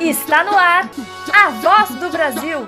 [0.00, 0.88] Está no ar
[1.32, 2.66] a voz do Brasil.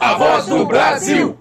[0.00, 1.37] A voz do Brasil.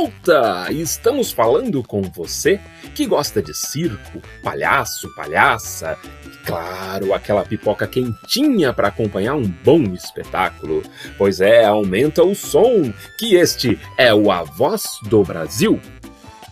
[0.00, 0.72] Internauta!
[0.72, 2.60] Estamos falando com você
[2.94, 9.82] que gosta de circo, palhaço, palhaça, e claro, aquela pipoca quentinha para acompanhar um bom
[9.94, 10.82] espetáculo.
[11.18, 15.80] Pois é, aumenta o som, que este é o A Voz do Brasil.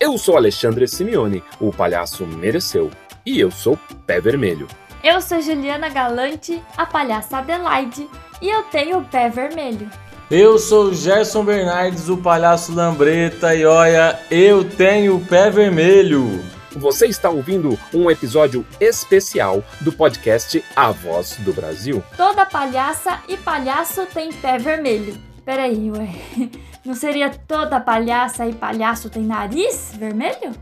[0.01, 2.91] Eu sou Alexandre Simeone, o palhaço mereceu,
[3.25, 4.69] e eu sou Pé Vermelho.
[5.03, 8.09] Eu sou Juliana Galante, a palhaça Adelaide,
[8.43, 9.89] e eu tenho o pé vermelho.
[10.31, 16.45] Eu sou Gerson Bernardes, o palhaço Lambreta, e olha, eu tenho o pé vermelho.
[16.73, 22.05] Você está ouvindo um episódio especial do podcast A Voz do Brasil.
[22.15, 25.19] Toda palhaça e palhaço tem pé vermelho.
[25.47, 26.11] Peraí, ué.
[26.85, 30.53] Não seria toda palhaça e palhaço tem nariz vermelho?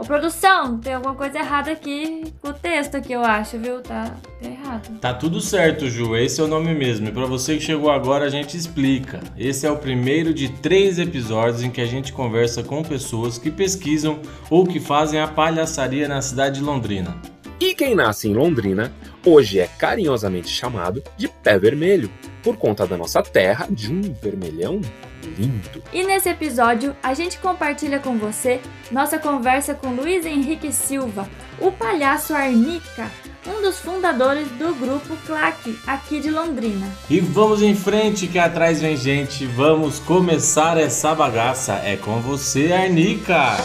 [0.00, 3.82] Ô, produção, tem alguma coisa errada aqui com o texto aqui, eu acho, viu?
[3.82, 4.98] Tá, tá errado.
[4.98, 6.16] Tá tudo certo, Ju.
[6.16, 7.08] Esse é o nome mesmo.
[7.08, 9.20] E pra você que chegou agora, a gente explica.
[9.36, 13.50] Esse é o primeiro de três episódios em que a gente conversa com pessoas que
[13.50, 17.14] pesquisam ou que fazem a palhaçaria na cidade de Londrina.
[17.60, 18.90] E quem nasce em Londrina,
[19.22, 22.10] hoje é carinhosamente chamado de pé vermelho,
[22.42, 24.80] por conta da nossa terra de um vermelhão
[25.22, 25.82] lindo.
[25.92, 31.70] E nesse episódio, a gente compartilha com você nossa conversa com Luiz Henrique Silva, o
[31.70, 33.10] palhaço Arnica,
[33.46, 36.86] um dos fundadores do grupo Claque, aqui de Londrina.
[37.08, 39.46] E vamos em frente que atrás vem gente.
[39.46, 41.74] Vamos começar essa bagaça.
[41.84, 43.56] É com você, Arnica.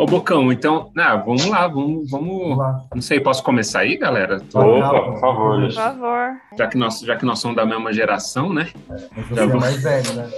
[0.00, 2.84] Ô Bocão, então, ah, vamos lá, vamos, vamos, Vamos lá.
[2.94, 4.40] não sei, posso começar aí, galera?
[4.40, 5.60] Tô- Opa, por favor.
[5.60, 6.30] Por favor.
[6.56, 8.68] já que nós, já que nós somos da mesma geração, né?
[8.88, 10.30] Mas você Já é vou- mais velho, né?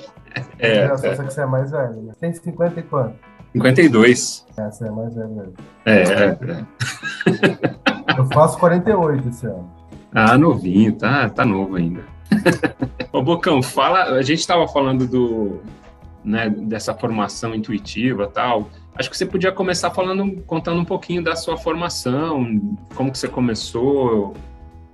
[0.59, 2.13] É, É, só que você é mais velho, né?
[2.21, 3.15] Tem 50 e quanto?
[3.53, 4.45] 52.
[4.59, 5.53] É, você é mais velho mesmo.
[5.87, 6.67] É, é, é.
[8.19, 9.71] Eu faço 48 esse ano.
[10.13, 12.03] Ah, novinho, tá, tá novo ainda.
[13.13, 15.61] Ô Bocão, fala, a gente estava falando do,
[16.25, 18.69] né, dessa formação intuitiva, tal.
[18.95, 22.61] Acho que você podia começar falando, contando um pouquinho da sua formação,
[22.95, 24.35] como que você começou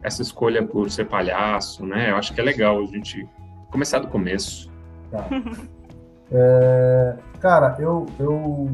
[0.03, 2.11] essa escolha por ser palhaço, né?
[2.11, 3.29] Eu acho que é legal a gente
[3.71, 4.71] começar do começo.
[5.11, 5.27] Tá.
[6.31, 8.71] É, cara, eu, eu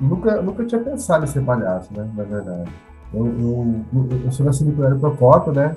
[0.00, 2.08] nunca, nunca tinha pensado em ser palhaço, né?
[2.14, 2.70] Na verdade.
[3.12, 3.84] Eu, eu,
[4.24, 5.74] eu sou nascido no Colégio Procópio, né?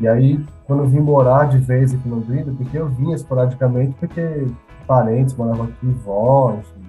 [0.00, 3.94] E aí, quando eu vim morar de vez aqui no Londrina, porque eu vinha esporadicamente,
[4.00, 4.46] porque
[4.86, 6.79] parentes moravam aqui, vó, enfim.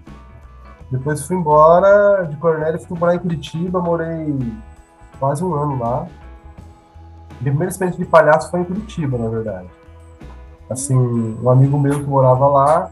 [0.92, 4.38] Depois fui embora de Cornélio, fui morar em Curitiba, morei
[5.18, 6.06] quase um ano lá.
[7.40, 9.68] Minha primeira experiência de palhaço foi em Curitiba, na verdade.
[10.70, 12.92] Assim, um amigo meu que morava lá,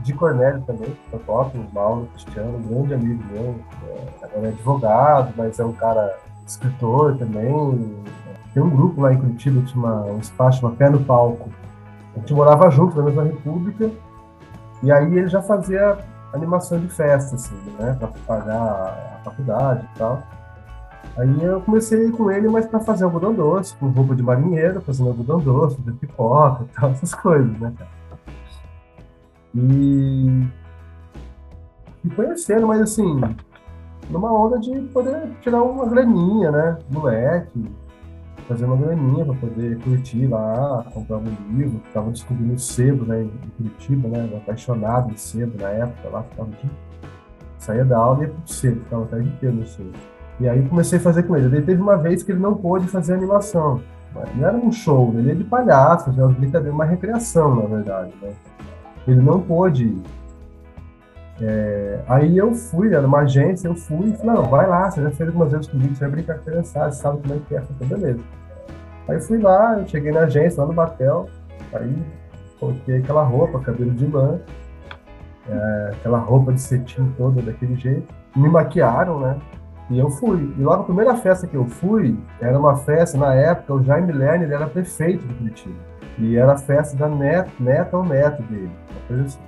[0.00, 3.54] de Cornélio também, Procópio, Mauro Cristiano, um grande amigo meu,
[3.88, 7.94] é, agora é advogado, mas é um cara escritor também.
[8.52, 11.48] Tem um grupo lá em Curitiba que chama um espaço chama Pé no Palco.
[12.16, 13.90] A gente morava junto na mesma república,
[14.82, 15.98] e aí ele já fazia
[16.32, 20.22] animação de festa, assim, né, para pagar a faculdade e tal.
[21.16, 25.10] Aí eu comecei com ele, mas para fazer algodão doce, com roupa de marinheiro, fazendo
[25.10, 27.90] algodão doce, fazendo pipoca e tal, essas coisas, né, cara?
[29.54, 30.46] E.
[32.04, 33.20] E conhecendo, mas assim,
[34.10, 36.78] numa onda de poder tirar uma graninha, né?
[36.90, 37.70] Moleque,
[38.48, 41.80] fazer uma graninha para poder curtir lá, comprar um livro.
[41.92, 43.22] Tava descobrindo sebo, né?
[43.22, 44.30] Em Curitiba, né?
[44.36, 46.70] Apaixonado em sebo na época lá, ficava aqui.
[47.58, 49.92] Saía da aula e ia pro sebo, ficava a tarde inteira no sebo.
[50.40, 51.48] E aí comecei a fazer com ele.
[51.48, 53.80] Daí teve uma vez que ele não pôde fazer animação.
[54.34, 58.12] Não era um show, ele é de palhaço, era uma brincadeira, uma recreação, na verdade,
[58.20, 58.32] né?
[59.06, 59.96] Ele não pôde.
[61.40, 65.02] É, aí eu fui, era uma agência, eu fui e falei, não, vai lá, você
[65.02, 67.54] já fez algumas vezes comigo, você vai brincar com a criançada, sabe como é que
[67.54, 68.20] é, falei, beleza.
[69.08, 71.28] Aí fui lá, eu cheguei na agência, lá no Batel,
[71.72, 71.96] aí
[72.58, 74.38] coloquei aquela roupa, cabelo de lã,
[75.48, 78.06] é, aquela roupa de cetim toda daquele jeito,
[78.36, 79.36] me maquiaram, né?
[79.90, 80.54] E eu fui.
[80.56, 84.12] E logo a primeira festa que eu fui, era uma festa, na época, o Jaime
[84.12, 85.74] Lerner ele era prefeito de Curitiba.
[86.18, 89.38] E era a festa da net, neta ou neto dele, uma coisa assim.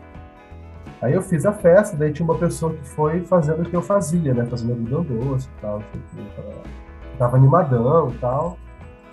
[1.00, 3.82] Aí eu fiz a festa, daí tinha uma pessoa que foi fazendo o que eu
[3.82, 4.44] fazia, né?
[4.46, 5.82] Fazendo algodão doce e tal.
[6.14, 8.56] não Tava animadão e tal.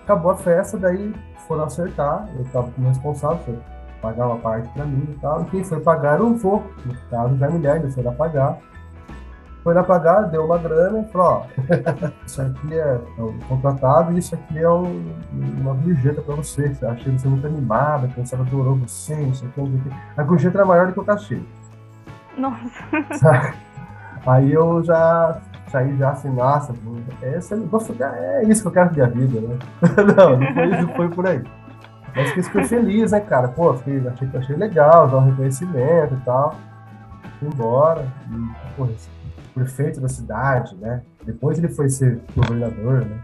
[0.04, 1.14] Acabou a festa, daí
[1.48, 3.60] foram acertar, eu estava como responsável, foi
[4.02, 6.96] pagar uma parte para mim e tal, e quem foi pagar era o vô, no
[7.10, 8.58] caso, já mulher, ele foi lá pagar.
[9.64, 11.46] Foi lá pagar, deu uma grana e falou, ó,
[12.26, 15.06] isso aqui é, é um contratado e isso aqui é um,
[15.60, 16.74] uma gorjeta para você.
[16.74, 19.96] Você achei você muito animada, que você adorou você, isso aqui, isso aqui.
[20.18, 21.40] A gorjeta era maior do que o cachê.
[22.36, 23.54] Nossa.
[24.26, 25.40] Aí eu já
[25.72, 26.74] saí já assim, nossa,
[27.22, 29.60] esse, é isso que eu quero da minha vida, né?
[30.18, 31.44] não, não foi, não foi por aí.
[32.16, 33.48] Mas fiquei feliz, né, cara?
[33.48, 36.56] Pô, fiquei, achei, achei legal, dar um reconhecimento e tal.
[37.40, 38.06] Fui embora.
[38.30, 38.88] E, pô,
[39.54, 41.02] prefeito da cidade, né?
[41.26, 43.20] Depois ele foi ser governador, né?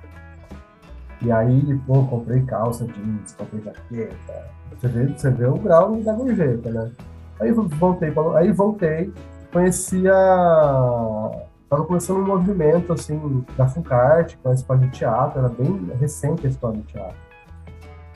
[1.21, 4.47] E aí, pô, comprei calça jeans, comprei jaqueta.
[4.71, 6.91] Você vê, você vê o grau da gorjeta, né?
[7.39, 9.13] Aí voltei, aí voltei,
[9.51, 11.31] conheci a...
[11.69, 16.47] Tava começando um movimento, assim, da Funcart, com a escola de teatro, era bem recente
[16.47, 17.17] a escola de teatro.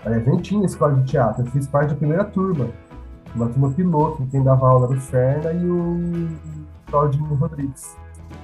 [0.06, 2.70] Aliás, nem tinha escola de teatro, eu fiz parte da primeira turma,
[3.36, 6.30] uma turma piloto, quem dava aula era o Ferna e o
[6.90, 7.98] Claudinho Rodrigues.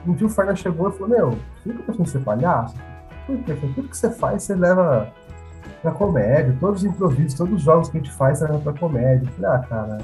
[0.05, 2.75] Um dia o Ferna chegou e falou, meu, você nunca pensou em ser palhaço?
[3.25, 3.53] Por quê?
[3.55, 5.09] Tudo que você faz, você leva
[5.81, 8.73] pra comédia, todos os improvisos, todos os jogos que a gente faz, você leva pra
[8.73, 9.25] comédia.
[9.25, 9.97] Eu falei, ah, cara,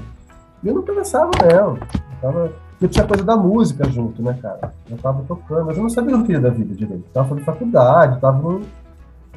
[0.63, 1.75] eu não pensava não.
[1.75, 1.79] Eu,
[2.21, 2.62] tava...
[2.83, 4.73] eu tinha coisa da música junto, né, cara?
[4.89, 7.05] Eu tava tocando, mas eu não sabia o que queria da vida direito.
[7.13, 8.61] Tava fazendo faculdade, tava no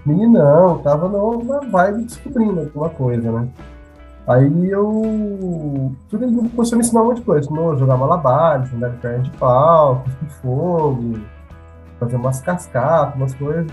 [0.04, 3.48] meninão, tava numa vibe descobrindo alguma coisa, né?
[4.26, 5.94] Aí eu.
[6.10, 7.46] Tudo ele começou a me ensinar um monte de coisa.
[7.46, 11.18] Ensinou jogar malabares, andar de perna de pau, cuspir fogo,
[12.00, 13.70] fazer umas cascatas, umas coisas.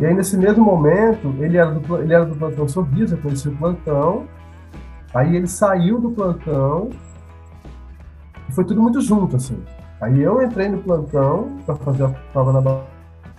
[0.00, 3.48] E aí, nesse mesmo momento, ele era do, ele era do plantão Sorriso, eu conheci
[3.48, 4.24] o plantão.
[5.14, 6.90] Aí ele saiu do plantão
[8.54, 9.62] foi tudo muito junto, assim.
[10.00, 12.60] Aí eu entrei no plantão para fazer a prova na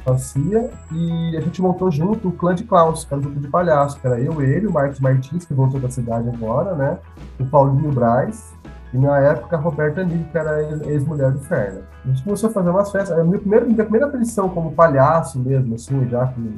[0.06, 3.48] Bacia e a gente montou junto o clã de Klaus, que era um grupo de
[3.48, 6.98] palhaço, que era eu, ele, o Marcos Martins, que voltou da cidade agora, né?
[7.40, 8.54] O Paulinho Braz,
[8.94, 11.82] e na época a Roberta Nigri, que era ex-mulher do Ferna.
[12.04, 13.18] A gente começou a fazer umas festas.
[13.18, 16.54] A minha primeira, minha primeira aparição como palhaço mesmo, assim, já com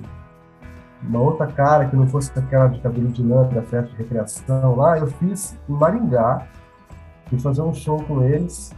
[1.02, 4.76] uma outra cara que não fosse aquela de cabelo de lã da festa de recreação
[4.76, 6.48] lá, eu fiz em Maringá.
[7.30, 8.74] Fui fazer um show com eles,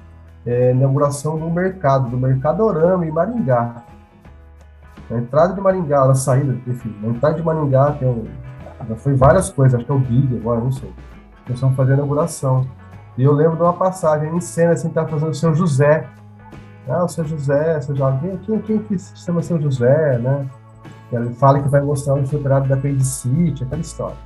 [0.46, 3.84] é, inauguração do mercado, do Mercadorama em Maringá.
[5.10, 8.25] Na entrada de Maringá, na saída, enfim, na entrada de Maringá tem um,
[8.88, 10.92] já foi várias coisas, acho que é o Big agora, não sei.
[11.48, 12.68] Eles fazendo a inauguração.
[13.18, 16.07] E eu lembro de uma passagem em cena, assim, tá fazendo o seu José.
[16.88, 20.48] Ah, o seu José, seu José, quem, quem que se chama seu José, né?
[21.12, 24.18] Ele fala que vai mostrar o infiltrado da apendicite, aquela história.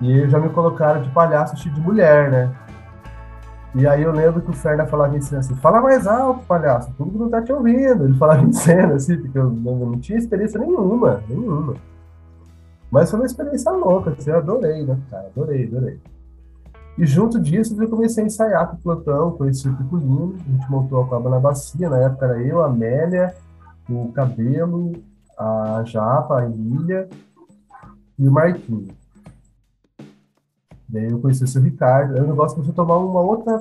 [0.00, 2.52] E já me colocaram de palhaço de mulher, né?
[3.78, 6.90] E aí eu lembro que o Ferna falava em cena assim, fala mais alto, palhaço,
[6.96, 8.04] tudo que não tá te ouvindo.
[8.04, 11.74] Ele falava em cena, assim, porque eu não, tinha experiência nenhuma, nenhuma.
[12.90, 15.26] Mas foi uma experiência louca, assim, eu adorei, né, cara?
[15.26, 16.00] Adorei, adorei.
[16.96, 20.70] E junto disso, eu comecei a ensaiar com o plantão, conheci o Picolino, a gente
[20.70, 23.34] montou a Cobra na Bacia, na época era eu, a Amélia,
[23.90, 24.92] o Cabelo,
[25.36, 27.10] a Japa, a Emília
[28.18, 29.05] e o Marquinhos.
[30.88, 32.14] Daí eu conheci o seu Ricardo.
[32.14, 33.58] Aí o negócio começou a tomar uma outra,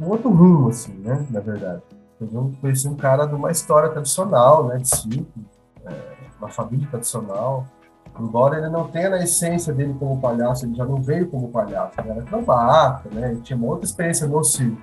[0.00, 1.24] um outro rumo, assim, né?
[1.30, 1.82] Na verdade.
[2.20, 4.78] Eu conheci um cara de uma história tradicional, né?
[4.78, 5.40] De circo,
[5.84, 5.92] é,
[6.38, 7.66] uma família tradicional.
[8.18, 12.00] Embora ele não tenha na essência dele como palhaço, ele já não veio como palhaço.
[12.00, 13.32] Ele era acrobata, né?
[13.32, 14.80] Ele tinha uma outra experiência no circo.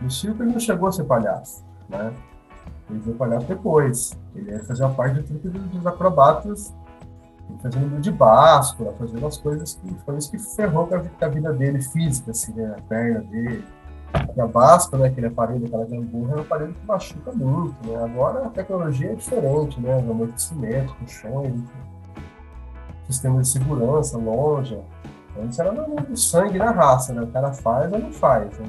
[0.00, 2.12] No circo ele não chegou a ser palhaço, né?
[2.90, 4.18] Ele veio palhaço depois.
[4.34, 6.74] Ele ia fazer a parte do truque dos acrobatas
[7.60, 11.80] fazendo de báscula, fazendo as coisas que foi isso que ferrou com a, vida dele
[11.80, 12.74] física, assim, né?
[12.76, 13.64] A perna dele.
[14.34, 18.02] E a báscula, né, aquele aparelho, aquela gangorra, é um aparelho que machuca muito, né?
[18.02, 19.96] Agora a tecnologia é diferente, né?
[19.96, 21.60] Os amortecimentos, colchões,
[23.06, 24.80] sistemas de segurança, loja.
[25.38, 27.22] Antes era no sangue na raça, né?
[27.22, 28.66] O cara faz ou não faz, né?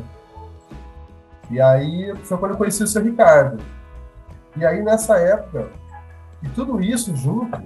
[1.50, 3.64] E aí foi quando eu conheci o seu Ricardo.
[4.56, 5.70] E aí nessa época,
[6.44, 7.62] e tudo isso junto,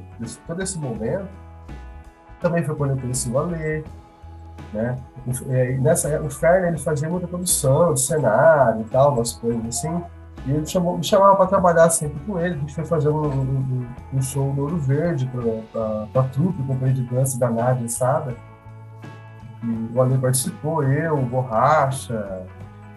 [0.47, 1.27] todo esse momento,
[2.39, 3.83] também foi quando eu conheci o Alê,
[4.73, 4.97] né?
[5.79, 10.01] Nessa o Ferner ele fazia muita produção, cenário e tal, umas coisas assim.
[10.45, 12.55] E ele chamou, me chamava para trabalhar sempre com ele.
[12.55, 15.29] A gente foi fazer um, um, um show do Ouro Verde
[15.71, 18.35] para a trupe, companhia de dança da Nádia Sada.
[19.63, 22.43] E o Ale participou, eu, o Borracha,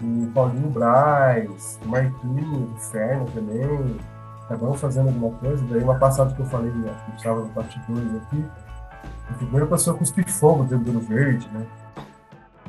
[0.00, 3.98] o Paulinho Braz, o Marquinhos, o Ferner também
[4.48, 5.64] cada um fazendo alguma coisa.
[5.66, 8.44] Daí uma passada que eu falei, né, que estava no parte 2 aqui,
[9.30, 11.66] o primeiro passou com os fogo dentro do verde, né?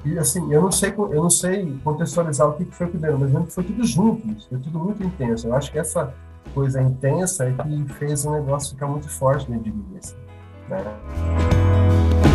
[0.05, 3.53] E assim, eu não sei, eu não sei contextualizar o que foi que deu, mas
[3.53, 5.48] foi tudo junto, foi tudo muito intenso.
[5.48, 6.13] Eu acho que essa
[6.53, 10.15] coisa intensa é que fez o negócio ficar muito forte dentro de mim, assim,
[10.70, 12.35] né?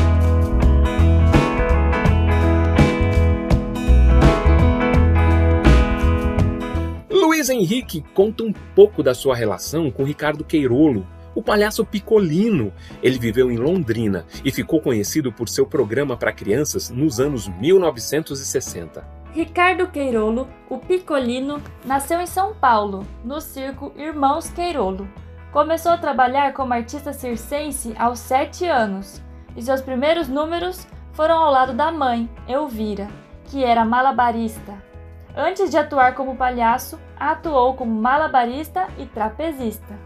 [7.21, 12.73] Luiz Henrique conta um pouco da sua relação com Ricardo Queirolo, o palhaço Picolino.
[13.03, 19.07] Ele viveu em Londrina e ficou conhecido por seu programa para crianças nos anos 1960.
[19.35, 25.07] Ricardo Queirolo, o Picolino, nasceu em São Paulo, no circo Irmãos Queirolo.
[25.53, 29.21] Começou a trabalhar como artista circense aos 7 anos
[29.55, 33.09] e seus primeiros números foram ao lado da mãe, Elvira,
[33.45, 34.90] que era malabarista.
[35.37, 39.99] Antes de atuar como palhaço, atuou como malabarista e trapezista.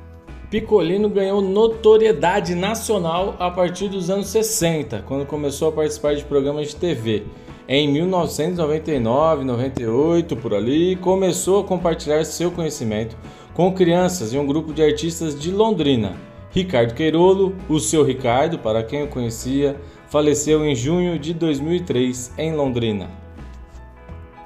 [0.50, 6.68] Picolino ganhou notoriedade nacional a partir dos anos 60, quando começou a participar de programas
[6.68, 7.24] de TV.
[7.66, 13.16] Em 1999, 98 por ali, começou a compartilhar seu conhecimento
[13.54, 16.12] com crianças e um grupo de artistas de Londrina.
[16.50, 22.54] Ricardo Queirolo, o seu Ricardo, para quem o conhecia, faleceu em junho de 2003 em
[22.54, 23.23] Londrina.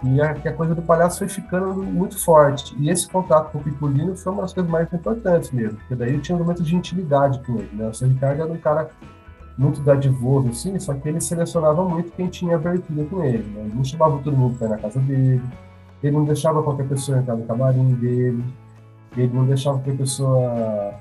[0.03, 2.75] E a, a coisa do palhaço foi ficando muito forte.
[2.79, 6.15] E esse contato com o Picolino foi uma das coisas mais importantes mesmo, porque daí
[6.15, 7.71] eu tinha um momento de intimidade com ele.
[7.73, 7.89] Né?
[7.89, 8.91] O seu Ricardo era um cara
[9.57, 13.43] muito dadivoso, assim, só que ele selecionava muito quem tinha abertura com ele.
[13.43, 13.63] Né?
[13.63, 15.43] Ele não chamava todo mundo para ir na casa dele,
[16.01, 18.45] ele não deixava qualquer pessoa entrar no camarim dele,
[19.17, 20.95] ele não deixava qualquer pessoa,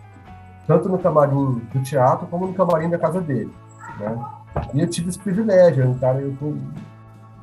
[0.66, 3.51] tanto no camarim do teatro como no camarim da casa dele.
[4.00, 4.25] Né?
[4.74, 6.36] E eu tive esse privilégio, um cara, eu,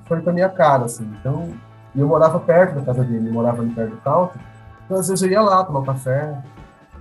[0.07, 1.05] foi com a minha cara, assim.
[1.21, 1.53] Então,
[1.95, 4.41] eu morava perto da casa dele, ele morava ali perto do country,
[4.85, 6.43] então às vezes eu ia lá tomar café,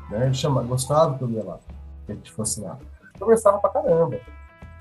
[0.10, 0.28] né?
[0.28, 1.58] Ele gostava que eu ia lá,
[2.06, 2.78] que a gente fosse lá
[3.24, 4.20] conversava pra caramba.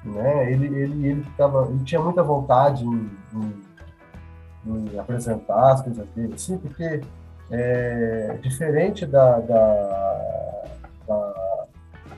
[0.05, 0.52] Né?
[0.52, 3.11] Ele, ele, ele, ficava, ele tinha muita vontade em,
[4.67, 7.00] em, em apresentar as coisas dele, assim, porque
[7.50, 10.64] é, diferente da, da,
[11.07, 11.67] da,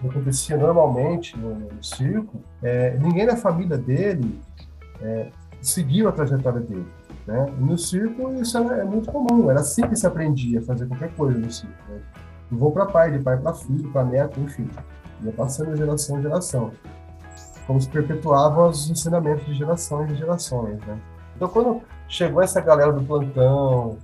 [0.01, 4.41] que acontecia normalmente no, no circo, é, ninguém na família dele
[5.03, 5.29] é,
[5.69, 6.87] seguiu a trajetória dele.
[7.27, 7.47] Né?
[7.59, 11.39] no circo isso é muito comum, era assim que se aprendia a fazer qualquer coisa
[11.39, 11.75] no circo.
[11.89, 12.01] Né?
[12.51, 14.69] vou para pai, de pai para filho, para neto, enfim
[15.23, 16.71] ia passando de geração em geração.
[17.67, 20.99] Como se perpetuavam os ensinamentos de gerações em gerações, né?
[21.35, 23.97] Então, quando chegou essa galera do plantão,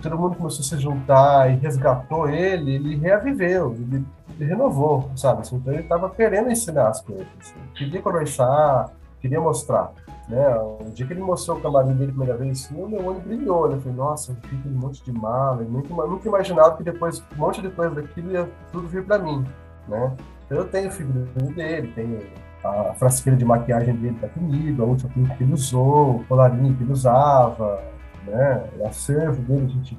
[0.00, 4.06] todo mundo começou a se juntar e resgatou ele, ele reaviveu, ele,
[4.38, 5.40] ele renovou, sabe?
[5.40, 9.92] Assim, então, ele estava querendo ensinar as coisas, assim, queria conversar, queria mostrar.
[10.28, 10.46] Né?
[10.56, 13.20] O dia que ele mostrou o camarim dele pela primeira vez, assim, o meu olho
[13.20, 13.68] brilhou.
[13.68, 13.76] Né?
[13.76, 15.62] Eu falei, nossa, fica um monte de mala.
[15.62, 19.46] Eu nunca, nunca imaginava que depois, um monte depois daquilo, ia tudo vir para mim.
[19.88, 20.16] Né?
[20.50, 22.20] Eu tenho figurino dele, tenho
[22.64, 26.82] a frasqueira de maquiagem dele tá comigo, a última que ele usou, o colarinho que
[26.82, 27.80] ele usava,
[28.26, 28.64] né?
[28.78, 29.98] O acervo dele, a gente.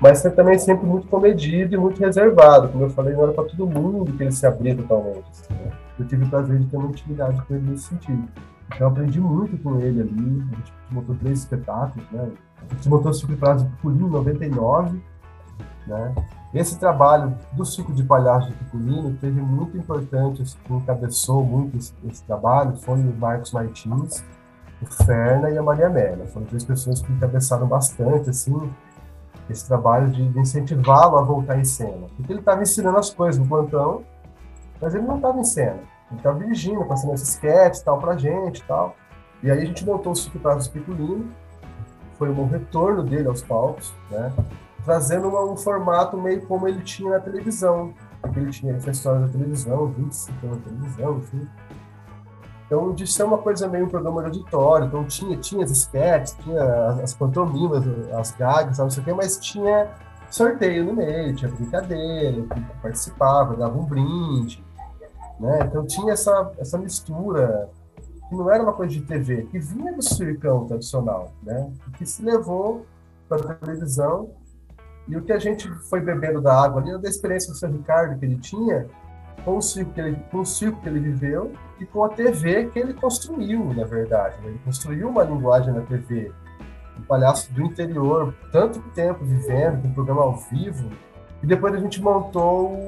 [0.00, 2.68] Mas também sempre muito comedido e muito reservado.
[2.68, 5.24] Como eu falei, não era para todo mundo que ele se abria totalmente.
[5.30, 5.70] Assim, né?
[5.98, 8.28] Eu tive o prazer de ter uma intimidade com ele nesse sentido.
[8.66, 10.42] Então eu aprendi muito com ele ali.
[10.52, 12.30] A gente montou três espetáculos, né?
[12.58, 15.02] A gente montou o Ciclo Prazo do Pulinho em 99,
[15.86, 16.14] né?
[16.54, 21.94] Esse trabalho do ciclo de palhaço de Picolino teve muito importante, quem encabeçou muito esse,
[22.06, 24.22] esse, trabalho foi o Marcos Martins,
[24.82, 26.26] o Ferna e a Maria Amélia.
[26.26, 28.70] Foram três pessoas que encabeçaram bastante assim,
[29.48, 32.06] esse trabalho de, de incentivá-lo a voltar em cena.
[32.16, 34.02] Porque ele estava ensinando as coisas no plantão,
[34.78, 35.78] mas ele não estava em cena.
[36.12, 38.94] Ele estava dirigindo, passando esses sketches tal para gente tal.
[39.42, 41.32] E aí a gente montou o ciclo de Picolino,
[42.18, 44.32] foi um retorno dele aos palcos, né?
[44.84, 47.92] trazendo um, um formato meio como ele tinha na televisão.
[48.20, 51.48] Porque ele tinha história da televisão, 25 anos na televisão, enfim.
[52.66, 56.36] Então, de ser uma coisa meio um programa de auditório, então tinha, tinha as sketches,
[56.42, 56.62] tinha
[57.02, 59.90] as pantomimas, as gags, não sei o quê, mas tinha
[60.30, 62.46] sorteio no meio, tinha brincadeira,
[62.80, 64.64] participava, dava um brinde,
[65.42, 65.58] né?
[65.66, 67.68] Então tinha essa, essa mistura
[68.28, 71.68] que não era uma coisa de TV, que vinha do circão tradicional, né?
[71.98, 72.86] Que se levou
[73.28, 74.30] para a televisão
[75.08, 78.18] e o que a gente foi bebendo da água ali, da experiência do seu Ricardo
[78.18, 78.86] que ele tinha,
[79.44, 82.66] com o circo que ele, com o circo que ele viveu e com a TV
[82.66, 84.40] que ele construiu, na verdade.
[84.42, 84.50] Né?
[84.50, 86.30] Ele construiu uma linguagem na TV.
[86.96, 90.88] Um palhaço do interior, tanto tempo vivendo, com um programa ao vivo.
[91.42, 92.78] E depois a gente montou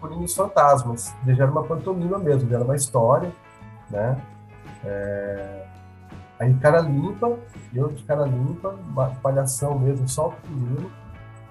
[0.00, 1.14] o Picolinhos Fantasmas.
[1.26, 3.32] Já era uma pantomima mesmo, já era uma história,
[3.90, 4.20] né?
[4.84, 5.66] É...
[6.38, 7.38] Aí cara limpa,
[7.74, 8.74] eu de cara limpa,
[9.22, 10.90] palhação mesmo, só o pequenino,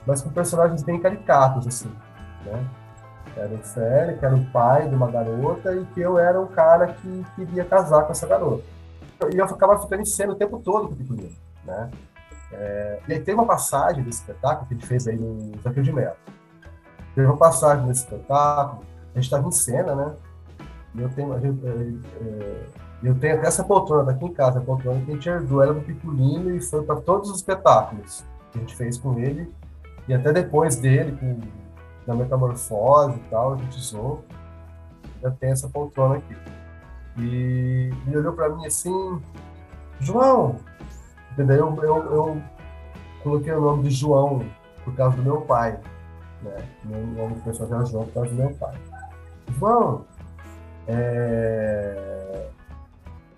[0.06, 1.91] mas com personagens bem caricatos, assim,
[2.44, 2.65] né?
[3.38, 6.48] Era o Félix, que era o pai de uma garota, e que eu era um
[6.48, 8.63] cara que queria casar com essa garota.
[9.32, 11.91] E eu ficava ficando em cena o tempo todo com o pequenino, né?
[12.51, 15.84] É, e aí tem uma passagem desse espetáculo que a gente fez aí no Zaqueu
[15.84, 16.15] de Melo.
[17.20, 18.82] Teve uma passagem desse espetáculo,
[19.14, 20.16] a gente estava em cena, né?
[20.96, 22.66] E eu tenho, gente, é,
[23.04, 25.74] eu tenho até essa poltrona daqui em casa, a poltrona que a gente herdou ela
[25.74, 28.24] do Picolino e foi para todos os espetáculos
[28.54, 29.54] que a gente fez com ele.
[30.08, 31.42] E até depois dele, com,
[32.08, 34.24] na metamorfose e tal, a gente usou.
[35.22, 36.38] Já tem essa poltrona aqui.
[37.18, 39.22] E ele olhou para mim assim,
[40.00, 40.56] João!
[41.38, 42.42] E daí eu, eu, eu,
[43.22, 44.42] coloquei o nome de João
[44.86, 45.78] por causa do meu pai.
[46.41, 46.58] Né?
[46.86, 48.75] Meu nome do personagem era João por causa do meu pai.
[49.58, 50.05] João,
[50.88, 52.48] é...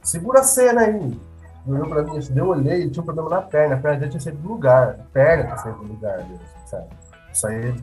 [0.04, 1.20] segura a cena aí.
[1.68, 4.00] Ele olhou pra mim assim, eu olhei, ele tinha um problema na perna, a perna
[4.00, 6.88] dele tinha saído do lugar, a perna tinha saído do lugar dele, sabe?
[7.34, 7.76] Saía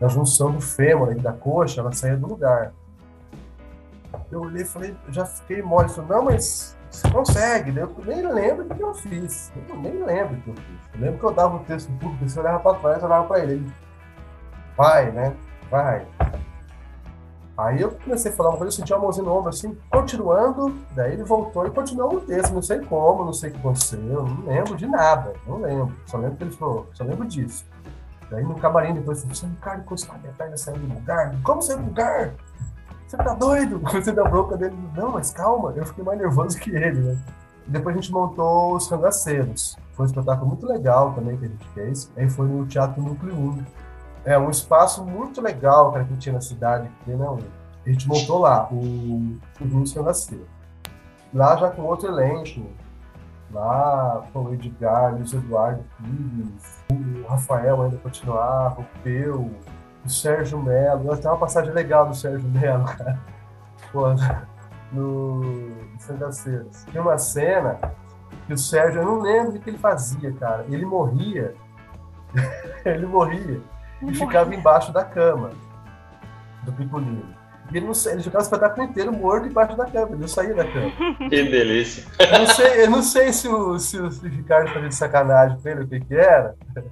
[0.00, 2.72] da, junção do fêmur, da coxa, ela saía do lugar.
[4.30, 5.88] Eu olhei e falei, já fiquei mole.
[5.88, 7.76] Falei, não, mas você consegue.
[7.76, 9.52] Eu nem lembro o que eu fiz.
[9.68, 10.94] Eu nem lembro o que eu fiz.
[10.94, 13.44] Eu lembro que eu dava o texto público, você olhava para trás, eu olhava para
[13.44, 13.72] ele.
[14.78, 15.34] Vai, né?
[15.68, 16.06] Vai.
[17.56, 20.72] Aí eu comecei a falar uma coisa, eu senti uma mãozinha no ombro assim, continuando,
[20.94, 23.98] daí ele voltou e continuou o texto, não sei como, não sei o que aconteceu,
[24.00, 27.66] não lembro de nada, não lembro, só lembro que ele falou, só lembro disso.
[28.30, 31.86] Daí no camarim depois, você, Ricardo, encostar minha perna saindo do lugar, como saiu do
[31.86, 32.34] lugar?
[33.04, 33.80] Você tá doido?
[33.90, 37.18] Você da bronca dele, não, mas calma, eu fiquei mais nervoso que ele, né?
[37.66, 39.76] Depois a gente montou os cangaceiros.
[39.94, 42.12] Foi um espetáculo muito legal também que a gente fez.
[42.16, 43.64] Aí foi no Teatro Núcleo 1.
[44.24, 46.90] É um espaço muito legal cara, que tinha na cidade.
[47.04, 47.26] Que, né,
[47.86, 50.46] a gente montou lá o, o Cangaceiro.
[51.32, 52.66] Lá já com outro elenco.
[53.50, 59.50] Lá com o Edgar, Luiz Eduardo Pires, o Rafael ainda continuava, o Peu,
[60.04, 61.16] o Sérgio Melo.
[61.16, 63.18] Tem uma passagem legal do Sérgio Melo, cara.
[63.90, 64.04] Pô,
[64.92, 66.84] no Sangaceiros.
[66.92, 67.80] Tem uma cena
[68.46, 70.66] que o Sérgio, eu não lembro o que ele fazia, cara.
[70.68, 71.54] Ele morria.
[72.84, 73.62] ele morria
[74.02, 75.50] e ficava embaixo da cama
[76.62, 77.38] do Picolino.
[77.70, 80.54] E ele, não, ele ficava o espetáculo inteiro morto embaixo da cama, ele não saía
[80.54, 80.90] da cama.
[81.28, 82.04] Que delícia.
[82.18, 85.68] Eu não sei, eu não sei se, o, se, o, Ricardo fazia de sacanagem com
[85.68, 86.54] ele, o que que era,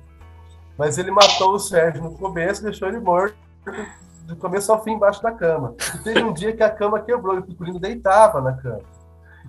[0.77, 3.37] mas ele matou o Sérgio no começo e deixou ele morto
[4.27, 5.75] do começo ao fim embaixo da cama.
[5.95, 8.83] E teve um dia que a cama quebrou e o Picolino deitava na cama.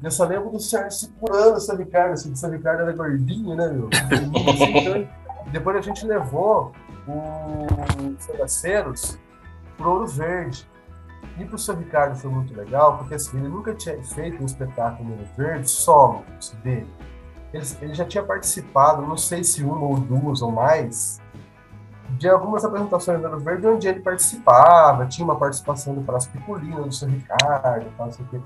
[0.02, 2.94] E eu só lembro do Sérgio segurando o São Ricardo, assim, o São Ricardo era
[2.94, 3.90] gordinho, né, meu?
[5.48, 6.74] E depois a gente levou
[7.08, 9.18] os Sagaceiros
[9.78, 10.68] pro Ouro Verde.
[11.38, 15.10] E pro São Ricardo foi muito legal, porque assim, ele nunca tinha feito um espetáculo
[15.10, 16.24] no Ouro Verde solo
[16.64, 16.88] dele.
[17.54, 21.22] Ele, ele já tinha participado, não sei se uma ou duas ou mais,
[22.12, 26.86] de algumas apresentações do Ouro Verde onde ele participava, tinha uma participação do Praça Picolino,
[26.86, 28.42] do São Ricardo, tal, o quê.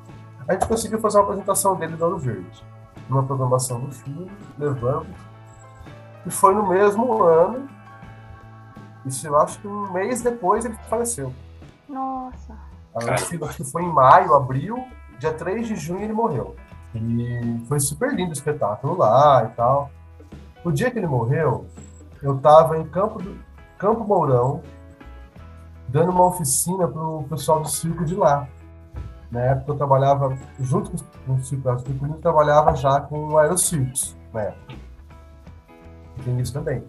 [0.48, 2.66] A gente conseguiu fazer uma apresentação dele do Ouro Verde,
[3.08, 5.08] numa programação do filme, levando.
[6.26, 7.70] E foi no mesmo ano,
[9.06, 11.34] isso eu acho que um mês depois ele faleceu.
[11.90, 12.56] Nossa.
[12.96, 14.84] Acho que foi em maio, abril,
[15.20, 16.56] dia 3 de junho ele morreu.
[16.94, 19.90] E foi super lindo o espetáculo lá e tal.
[20.64, 21.66] O dia que ele morreu,
[22.22, 23.40] eu estava em Campo, do,
[23.78, 24.62] Campo Mourão,
[25.88, 28.48] dando uma oficina para o pessoal do circo de lá.
[29.32, 30.92] Na época eu trabalhava, junto
[31.26, 34.76] com o circo, eu trabalhava já com aerocircos, na época.
[36.24, 36.84] Tem isso também.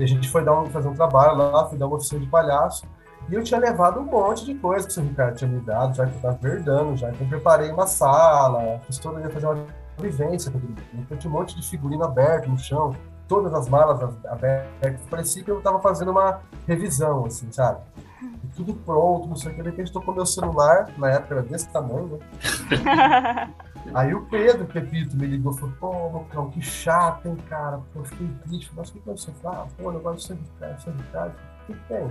[0.00, 2.26] E a gente foi dar um, fazer um trabalho lá, fui dar uma oficina de
[2.26, 2.86] palhaço.
[3.28, 6.06] E eu tinha levado um monte de coisa que o Ricardo tinha me dado, já
[6.06, 9.66] que eu estava verdando, já que eu preparei uma sala, fiz toda, ia fazer uma
[9.98, 10.50] vivência.
[10.94, 12.96] Então tinha um monte de figurino aberto no chão,
[13.28, 15.02] todas as malas abertas.
[15.10, 17.80] Parecia que eu estava fazendo uma revisão, assim, sabe?
[18.22, 19.62] E tudo pronto, não sei o que.
[19.62, 23.54] De repente tocou meu celular, na época era desse tamanho, né?
[23.94, 27.78] Aí o Pedro Pepito me ligou e falou, pô, Lucão, que chato, hein, cara?
[27.92, 28.70] Pô, eu fiquei triste.
[28.76, 29.66] Mas o que você fala?
[29.76, 32.08] Pô, o negócio do Ricardo, seu Ricardo, o que tem?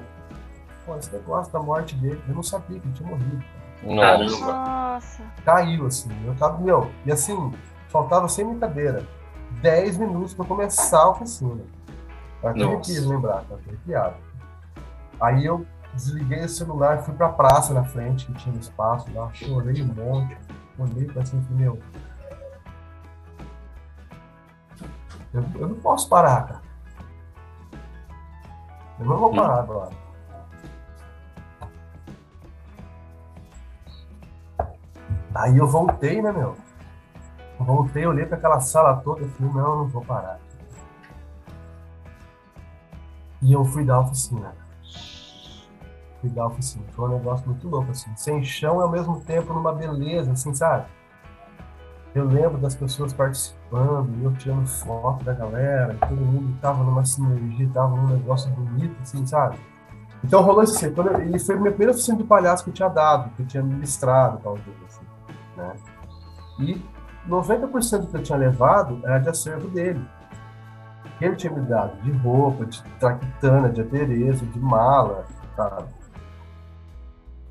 [0.86, 3.44] Pô, esse negócio da morte dele, eu não sabia que ele tinha morrido.
[3.84, 5.24] Nossa.
[5.46, 6.10] Caiu, assim.
[6.26, 7.54] Eu tava, meu, e assim,
[7.88, 9.06] faltava sem brincadeira.
[9.62, 11.62] 10 minutos pra começar a oficina.
[12.44, 14.16] Eu até quis lembrar, tá arrepiado.
[15.20, 19.82] Aí eu desliguei o celular, fui pra praça na frente, que tinha espaço lá, chorei
[19.82, 20.38] um monte,
[20.78, 21.80] olhei e falei, meu.
[25.34, 26.62] Eu, eu não posso parar, cara.
[29.00, 29.92] Eu não vou parar agora.
[35.34, 36.58] Aí eu voltei, né, meu?
[37.60, 40.40] Voltei, olhei para aquela sala toda e falei, não, eu não vou parar.
[43.42, 44.59] E eu fui dar oficina.
[46.22, 46.84] Fui dar oficina.
[46.92, 48.12] Foi um negócio muito louco, assim.
[48.16, 50.86] Sem chão e ao mesmo tempo numa beleza, assim, sabe?
[52.14, 57.70] eu lembro das pessoas participando, eu tirando foto da galera, todo mundo tava numa sinergia,
[57.74, 59.58] tava num negócio bonito, assim, sabe?
[60.24, 62.74] Então rolou isso assim, quando ele foi a minha primeira oficina de palhaço que eu
[62.74, 65.06] tinha dado, que eu tinha ministrado, talvez, assim,
[65.56, 65.74] né?
[66.60, 66.82] E
[67.30, 70.04] 90% do que eu tinha levado era de acervo dele.
[71.22, 75.88] Ele tinha me dado de roupa, de traquitana, de adereço, de mala, sabe?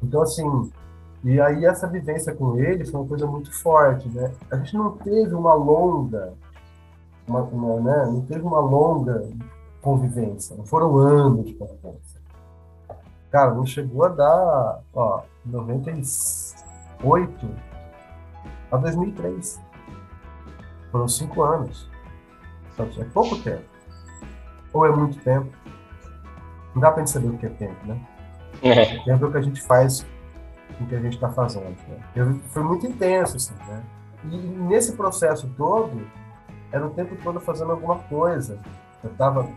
[0.02, 0.70] Então, assim,
[1.24, 4.32] e aí essa vivência com ele foi uma coisa muito forte, né?
[4.50, 6.32] A gente não teve uma longa,
[7.26, 8.06] uma, uma, né?
[8.06, 9.28] não teve uma longa
[9.82, 12.18] convivência, não foram anos de convivência.
[13.30, 17.48] Cara, não chegou a dar, ó, 98
[18.70, 19.60] a 2003.
[20.90, 21.90] Foram cinco anos.
[22.98, 23.64] É pouco tempo.
[24.72, 25.50] Ou é muito tempo.
[26.74, 28.00] Não dá pra gente saber o que é tempo, né?
[28.62, 28.98] É.
[29.04, 30.04] Tempo é o que a gente faz
[30.80, 31.76] o que a gente está fazendo.
[31.88, 31.98] Né?
[32.14, 33.82] Eu, foi muito intenso, assim, né?
[34.24, 36.06] E nesse processo todo,
[36.70, 38.58] era o tempo todo fazendo alguma coisa.
[39.02, 39.48] Eu estava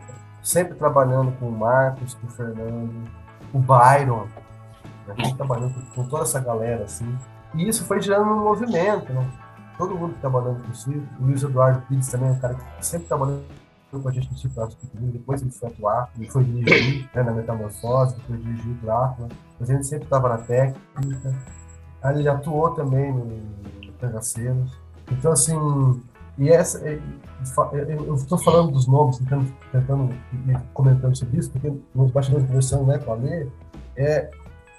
[0.44, 3.10] sempre trabalhando com o Marcos, com o Fernando,
[3.54, 4.28] o Byron,
[5.08, 5.34] né?
[5.36, 7.18] trabalhando com, toda essa galera, assim.
[7.54, 9.28] E isso foi gerando um movimento, né?
[9.78, 10.90] Todo mundo trabalhando com isso.
[11.20, 13.44] O Luiz Eduardo Pires também é um cara que sempre trabalhando
[14.00, 18.16] com a gente no Pequenino, depois ele foi atuar, ele foi dirigir né, na Metamorfose,
[18.16, 21.36] depois dirigiu o Drácula, mas ele sempre estava na técnica.
[22.02, 23.62] Aí ele atuou também no,
[24.00, 24.72] Cangaceiros.
[25.12, 25.56] Então, assim,
[26.38, 30.16] e essa, eu estou falando dos nomes, tentando, tentando
[30.74, 33.48] comentando sobre isso, porque nos bastidores conversando né, com a Lê,
[33.96, 34.32] é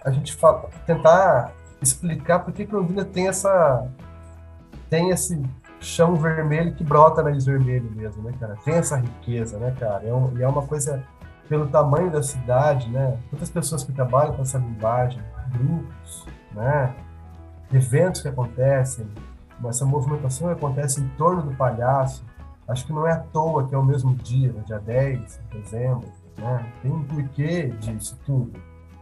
[0.05, 3.87] a gente fala, tentar explicar por que, que Londrina tem essa
[4.91, 5.43] tem esse
[5.83, 8.57] chão vermelho que brota nariz vermelho mesmo, né, cara?
[8.65, 10.05] Tem essa riqueza, né, cara?
[10.05, 11.03] É um, e é uma coisa
[11.49, 13.19] pelo tamanho da cidade, né?
[13.29, 16.95] Quantas pessoas que trabalham com essa linguagem, grupos, né?
[17.73, 19.07] Eventos que acontecem,
[19.69, 22.25] essa movimentação que acontece em torno do palhaço.
[22.67, 25.59] Acho que não é à toa que é o mesmo dia, no dia 10 de
[25.59, 26.73] dezembro, né?
[26.81, 28.59] Tem um porquê disso tudo,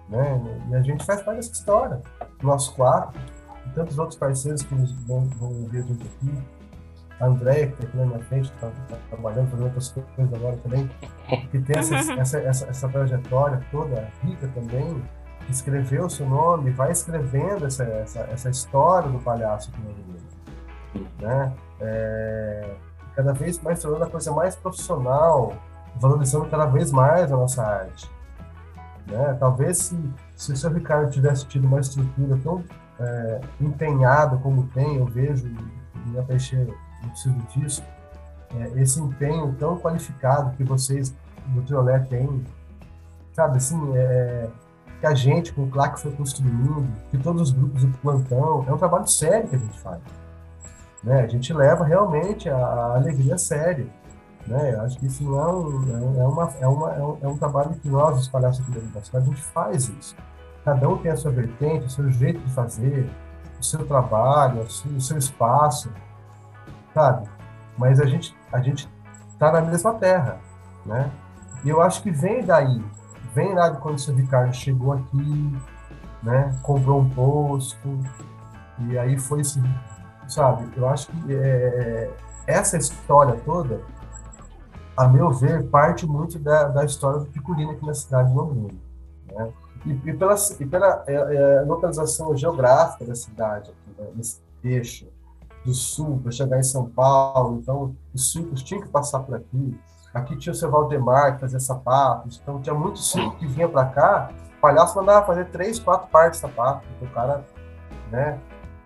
[0.09, 0.41] né?
[0.71, 2.01] E a gente faz parte dessa história.
[2.43, 3.21] Nós quatro,
[3.67, 6.43] e tantos outros parceiros que vão, vão ver junto aqui,
[7.21, 10.57] a Andréia, que está aqui na minha frente, está tá trabalhando, fazendo outras coisas agora
[10.57, 10.91] também,
[11.51, 15.03] que tem essa, essa, essa, essa, trajetória toda rica também,
[15.45, 19.95] que escreveu o seu nome, vai escrevendo essa, essa, essa história do palhaço que nós
[21.21, 21.53] né?
[21.81, 22.75] É,
[23.15, 25.55] cada vez mais tornando a coisa mais profissional,
[25.97, 28.11] valorizando cada vez mais a nossa arte.
[29.07, 29.37] Né?
[29.39, 32.65] Talvez se, se o seu Ricardo tivesse tido uma estrutura tão
[32.99, 35.49] é, empenhada como tem, eu vejo
[36.07, 37.83] minha Teixeira no preciso disso,
[38.59, 41.15] é, esse empenho tão qualificado que vocês
[41.47, 42.45] do Triolé têm,
[43.33, 44.49] sabe, assim, é,
[45.01, 48.73] que a gente com o CLAC foi construindo, que todos os grupos do plantão, é
[48.73, 50.01] um trabalho sério que a gente faz.
[51.03, 51.23] Né?
[51.23, 53.91] A gente leva realmente a, a alegria a sério.
[54.47, 54.75] Né?
[54.75, 57.37] Eu acho que isso não é um, é, uma, é, uma, é, um, é um
[57.37, 60.15] trabalho que nós, os palhaços aqui da universidade, a gente faz isso.
[60.65, 63.09] Cada um tem a sua vertente, o seu jeito de fazer,
[63.59, 65.91] o seu trabalho, o seu espaço
[66.95, 67.29] sabe?
[67.77, 68.89] Mas a gente a gente
[69.33, 70.39] está na mesma terra,
[70.85, 71.11] né?
[71.65, 72.83] E eu acho que vem daí,
[73.35, 75.59] vem lá de quando o seu Ricardo chegou aqui,
[76.23, 76.57] né?
[76.63, 77.99] Comprou um posto
[78.81, 79.63] e aí foi se,
[80.29, 80.69] sabe?
[80.77, 82.11] Eu acho que é,
[82.47, 83.81] essa história toda,
[84.97, 88.81] a meu ver, parte muito da, da história do Piculino aqui na cidade de Londrina,
[89.33, 89.53] né?
[89.87, 94.09] E, e pela, e pela é, é, localização geográfica da cidade, aqui, né?
[94.15, 95.07] nesse eixo,
[95.65, 99.79] do sul para chegar em São Paulo, então os circos tinham que passar por aqui.
[100.13, 103.87] Aqui tinha o seu Valdemar que fazia sapatos, então tinha muito circo que vinha para
[103.87, 104.31] cá.
[104.59, 107.45] O palhaço mandava fazer três, quatro partes de sapato, porque o cara,
[108.11, 108.39] né?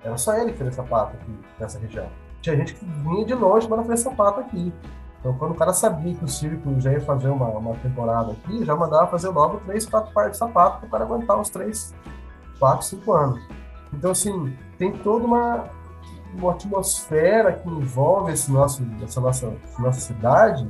[0.03, 2.07] Era só ele que fazia sapato aqui nessa região.
[2.43, 4.73] Tinha gente que vinha de longe para fazer sapato aqui.
[5.19, 8.63] Então, quando o cara sabia que o circo já ia fazer uma, uma temporada aqui,
[8.63, 11.95] já mandava fazer logo três, quatro partes de sapato para o cara aguentar uns três,
[12.59, 13.43] quatro, cinco anos.
[13.91, 15.65] Então, assim, tem toda uma,
[16.37, 20.69] uma atmosfera que envolve esse nosso, essa nossa, nossa cidade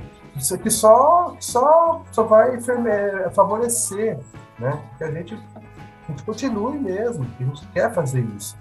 [0.62, 2.59] que só, só, só vai
[3.33, 4.18] favorecer
[4.59, 4.81] né?
[4.98, 8.57] que a gente, a gente continue mesmo, que a gente quer fazer isso.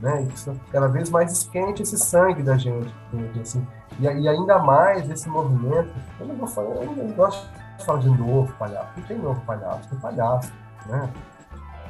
[0.00, 0.28] Né?
[0.28, 2.92] E cada vez mais esquente esse sangue da gente.
[3.40, 3.66] Assim.
[3.98, 5.90] E, e ainda mais esse movimento.
[6.20, 8.88] Eu não vou falar, eu não gosto de falar de novo palhaço.
[8.96, 10.52] Não tem novo palhaço, tem palhaço.
[10.86, 11.12] Né?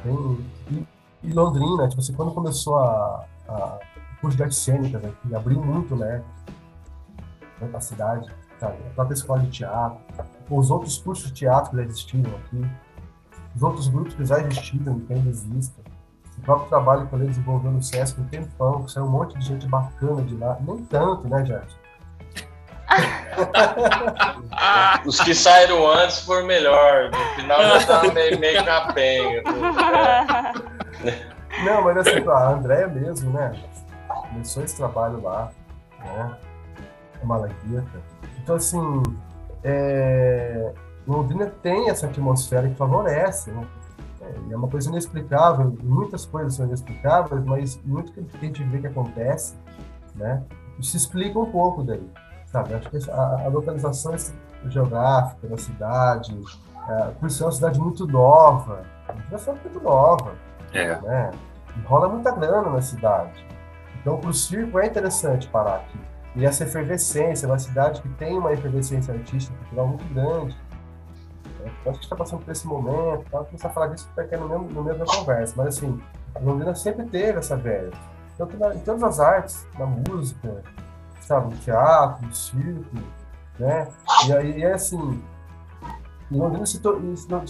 [0.03, 0.87] Tem, e,
[1.25, 3.79] e Londrina, tipo assim, quando começou a, a
[4.27, 6.23] curso de artes cênicas aqui, abriu muito né,
[7.61, 8.77] na cidade, sabe?
[8.91, 9.99] a própria escola de teatro,
[10.51, 12.67] os outros cursos de teatro que já existiam aqui,
[13.55, 15.85] os outros grupos que já existiam e que ainda existem.
[16.45, 19.67] próprio trabalho que eu desenvolveu no SESC um tempão, que saiu um monte de gente
[19.69, 20.59] bacana de lá.
[20.61, 21.77] Nem tanto, né, Gerson?
[25.07, 27.11] Os que saíram antes foram melhor.
[27.11, 29.43] No final já tava meio, meio capenga.
[31.65, 33.55] Não, mas assim, a Andréia mesmo, né?
[34.37, 35.51] Começou esse trabalho lá,
[35.99, 36.37] né?
[37.23, 38.03] A Malagueta.
[38.43, 39.03] Então, assim,
[39.65, 40.75] é...
[41.07, 43.67] Londrina tem essa atmosfera que favorece, né?
[44.21, 48.79] É, é uma coisa inexplicável, muitas coisas são inexplicáveis, mas muito que a gente vê
[48.79, 49.55] que acontece,
[50.15, 50.43] né?
[50.83, 52.07] Se explica um pouco daí,
[52.45, 52.75] sabe?
[52.75, 54.15] Acho que a, a localização
[54.69, 56.39] geográfica da cidade,
[56.91, 58.83] é, por ser uma cidade muito nova,
[59.31, 60.35] uma cidade muito nova,
[60.75, 61.01] é.
[61.01, 61.31] né?
[61.85, 63.47] rola muita grana na cidade.
[64.07, 65.99] Então, para o circo é interessante parar aqui.
[66.37, 70.57] E essa efervescência, uma cidade que tem uma efervescência artística cultural muito grande,
[71.85, 73.43] eu acho que está passando por esse momento, tá?
[73.43, 76.01] começar a falar disso porque é no mesmo, no mesmo conversa, mas assim,
[76.37, 77.91] a Londrina sempre teve essa velha.
[78.39, 80.63] Tanto na, em todas as artes, na música,
[81.23, 82.97] sabe, no teatro, no circo,
[83.59, 83.89] né?
[84.29, 85.21] E aí é assim,
[86.31, 86.81] Londrina se,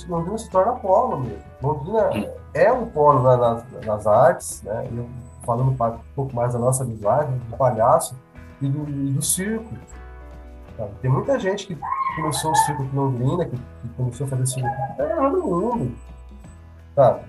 [0.08, 1.44] Londrina se torna polo mesmo.
[1.62, 4.88] Londrina é um polo na, nas, nas artes, né?
[4.90, 5.06] Eu,
[5.46, 8.16] falando um pouco mais da nossa linguagem, do palhaço
[8.60, 9.72] e do, e do circo.
[11.00, 11.78] Tem muita gente que
[12.16, 15.60] começou o circo de Londrina, que, que, começou a fazer circo que está ganhando o
[15.60, 15.96] mundo.
[16.94, 17.20] Sabe?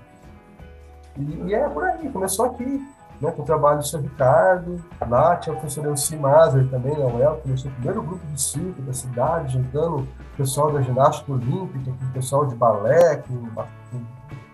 [1.17, 2.86] E, e, é por aí, começou aqui,
[3.21, 7.06] né, com o trabalho do seu Ricardo, lá tinha o professor Elci Mazer também, na
[7.06, 11.91] UEL, começou o primeiro grupo de circo da cidade, juntando o pessoal da ginástica olímpica,
[11.91, 13.65] com o pessoal de balé, com o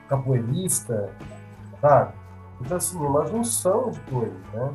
[0.08, 1.10] capoeirista,
[1.82, 2.13] sabe?
[2.63, 4.73] Então, assim, uma junção de coisas, né?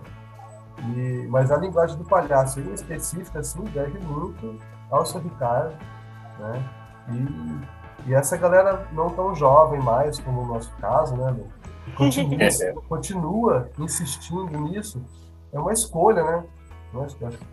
[0.94, 4.58] E, mas a linguagem do palhaço, em específico, assim, deve muito
[4.90, 5.74] ao seu Ricardo,
[6.38, 6.62] né?
[7.10, 11.34] E, e essa galera não tão jovem mais, como no nosso caso, né,
[11.96, 12.38] Continua,
[12.88, 15.02] continua insistindo nisso.
[15.50, 16.44] É uma escolha, né?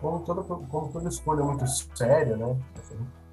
[0.00, 2.56] Como toda, como toda escolha muito séria, né?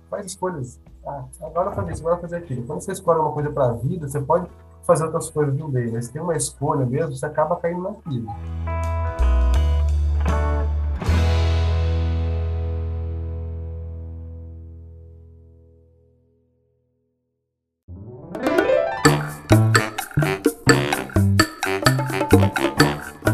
[0.09, 0.79] Faz escolhas.
[1.05, 2.65] Ah, agora fazer isso, agora fazer aquilo.
[2.65, 4.47] Quando você escolhe uma coisa para a vida, você pode
[4.85, 8.27] fazer outras coisas do meio, mas tem uma escolha mesmo, você acaba caindo naquilo.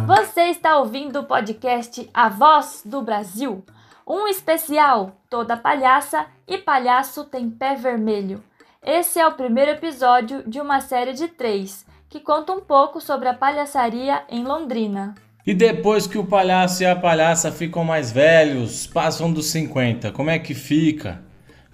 [0.08, 3.64] Você está ouvindo o podcast A Voz do Brasil,
[4.08, 8.44] um especial Toda Palhaça e Palhaço tem Pé Vermelho.
[8.86, 13.28] Esse é o primeiro episódio de uma série de três que conta um pouco sobre
[13.28, 15.16] a palhaçaria em Londrina.
[15.46, 20.30] E depois que o palhaço e a palhaça ficam mais velhos, passam dos 50, como
[20.30, 21.22] é que fica?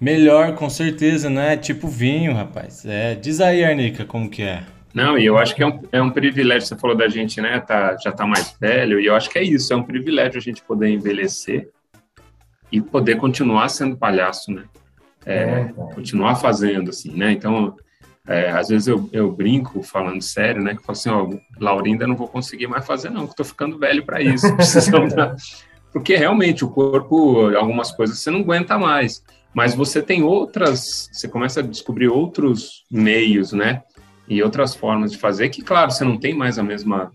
[0.02, 2.84] Melhor, com certeza, não é tipo vinho, rapaz.
[2.86, 4.64] É, diz aí, Arnica, como que é?
[4.94, 7.60] Não, e eu acho que é um, é um privilégio, você falou da gente, né,
[7.60, 10.42] tá, já tá mais velho, e eu acho que é isso, é um privilégio a
[10.42, 11.70] gente poder envelhecer
[12.72, 14.64] e poder continuar sendo palhaço, né?
[15.26, 17.32] É, é, continuar fazendo, assim, né?
[17.32, 17.76] Então,
[18.28, 20.74] é, às vezes eu, eu brinco falando sério, né?
[20.74, 23.78] Que eu falo assim, ó, Laurinda não vou conseguir mais fazer, não, que tô ficando
[23.80, 24.48] velho para isso.
[25.92, 29.24] Porque realmente o corpo, algumas coisas você não aguenta mais.
[29.54, 33.82] Mas você tem outras, você começa a descobrir outros meios, né?
[34.28, 37.12] E outras formas de fazer, que, claro, você não tem mais a mesma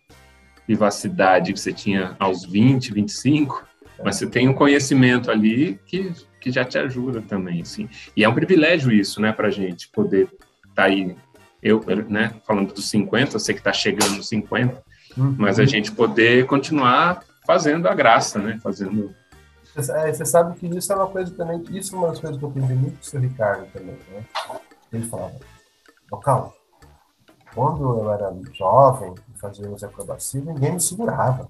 [0.66, 3.66] vivacidade que você tinha aos 20, 25,
[4.04, 7.88] mas você tem um conhecimento ali que que já te ajuda também, assim.
[8.16, 11.14] E é um privilégio isso, né, para gente poder estar tá aí,
[11.62, 14.82] eu, né, falando dos 50, eu sei que está chegando nos 50,
[15.16, 15.36] uhum.
[15.38, 19.14] mas a gente poder continuar fazendo a graça, né, fazendo...
[19.76, 22.44] É, você sabe que isso é uma coisa também, isso é uma das coisas que
[22.44, 24.24] eu aprendi muito com o seu Ricardo também, né?
[24.92, 25.38] Ele falava,
[26.24, 26.52] calma,
[27.54, 31.48] quando eu era jovem, fazia os acrobacias, ninguém me segurava.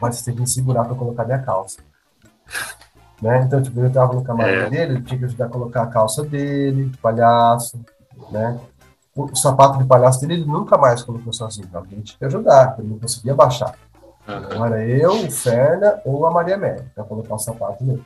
[0.00, 1.80] Mas você tem que me segurar para colocar minha calça.
[3.20, 3.42] Né?
[3.42, 4.70] Então, tipo, eu tava no camarim é.
[4.70, 7.80] dele, tinha que ajudar a colocar a calça dele, palhaço,
[8.30, 8.58] né?
[9.14, 12.76] O, o, sapato de palhaço dele, ele nunca mais colocou sozinho, alguém tinha que ajudar,
[12.78, 13.74] ele não conseguia baixar.
[14.28, 14.36] Uhum.
[14.36, 18.04] Então, era eu, o Ferna ou a Maria Média para colocar o sapato nele.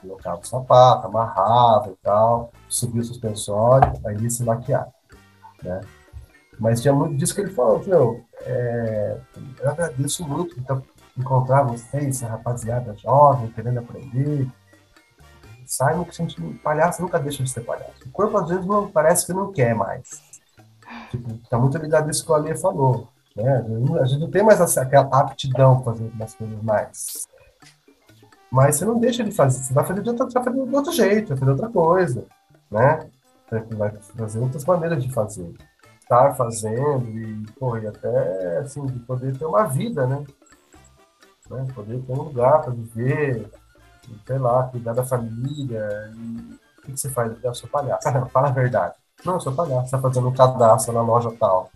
[0.00, 4.88] Colocava o sapato, amarrava e tal, subia o suspensório, aí ia se maquiar,
[5.62, 5.82] né?
[6.60, 9.18] Mas tinha muito disso que ele falou, meu, é,
[9.60, 10.82] eu agradeço muito, então,
[11.16, 14.46] encontrar vocês, essa rapaziada jovem, querendo aprender.
[15.64, 18.04] Saibam que a gente, palhaço nunca deixa de ser palhaço.
[18.04, 20.22] O corpo às vezes não parece que não quer mais.
[21.10, 23.08] Tipo, tá muito ligado isso que o Alê falou.
[23.34, 23.64] Né?
[24.00, 27.28] A gente não tem mais essa, aquela aptidão para fazer umas coisas mais.
[28.50, 30.92] Mas você não deixa de fazer, você vai fazer de, outra, vai fazer de outro
[30.92, 32.26] jeito, vai fazer outra coisa,
[32.70, 33.08] né?
[33.76, 35.54] Vai fazer outras maneiras de fazer.
[36.10, 40.24] Estar fazendo e, pô, e até, assim, de poder ter uma vida, né?
[41.48, 41.66] né?
[41.72, 43.48] Poder ter um lugar para viver,
[44.26, 46.12] sei lá, cuidar da família.
[46.16, 46.58] E...
[46.78, 47.32] O que, que você faz?
[47.44, 48.08] Eu sou palhaço.
[48.32, 48.94] fala a verdade.
[49.24, 49.88] Não, eu sou palhaço.
[49.88, 51.70] Você tá fazendo um cadastro na loja tal.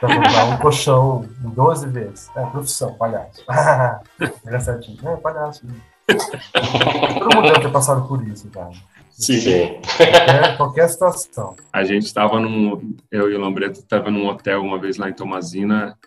[0.00, 2.30] Pra comprar um colchão 12 vezes.
[2.34, 3.44] É, profissão, palhaço.
[4.44, 5.08] Engraçadinho.
[5.08, 5.66] É, palhaço.
[6.06, 8.70] Todo mundo deve ter passado por isso, cara.
[9.16, 9.80] Sim.
[9.96, 11.56] Qualquer, qualquer situação.
[11.72, 12.94] A gente estava num.
[13.10, 15.98] Eu e o Lambreto estava num hotel uma vez lá em Tomazina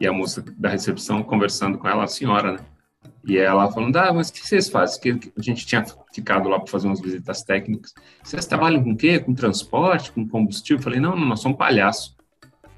[0.00, 2.58] e a moça da recepção conversando com ela, a senhora, né?
[3.24, 5.00] E ela falando, ah, mas o que vocês fazem?
[5.00, 7.92] Que a gente tinha ficado lá para fazer umas visitas técnicas.
[8.22, 9.18] Vocês trabalham com o quê?
[9.18, 10.78] Com transporte, com combustível?
[10.78, 12.16] Eu falei, não, não, nós somos palhaço.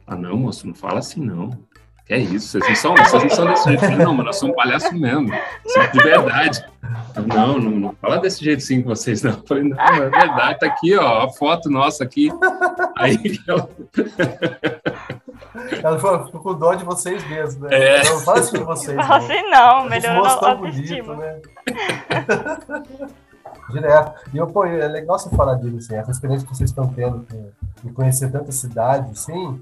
[0.07, 1.51] Ah, não, moço, não fala assim, não.
[2.09, 2.59] Que é isso?
[2.59, 3.81] Vocês não são, vocês não são desse jeito.
[3.81, 5.31] Falei, não, mas nós somos palhaço mesmo.
[5.92, 6.64] De verdade.
[7.27, 9.33] Não, não, não fala desse jeito sim com vocês, não.
[9.33, 12.31] Eu falei, não, é verdade, tá aqui, ó, a foto nossa aqui.
[12.97, 13.68] Aí ela.
[15.83, 17.68] Ela falou, fico com dó de vocês mesmo, né?
[17.73, 18.05] É.
[18.05, 18.97] Não fala assim com vocês.
[18.97, 21.40] Não fala assim não, moço a tão bonito, né?
[23.71, 24.12] Direto.
[24.33, 27.27] E eu, pô, é legal você falar disso, assim, essa experiência que vocês estão tendo
[27.31, 27.51] com-
[27.85, 29.61] de conhecer tanta cidade, assim,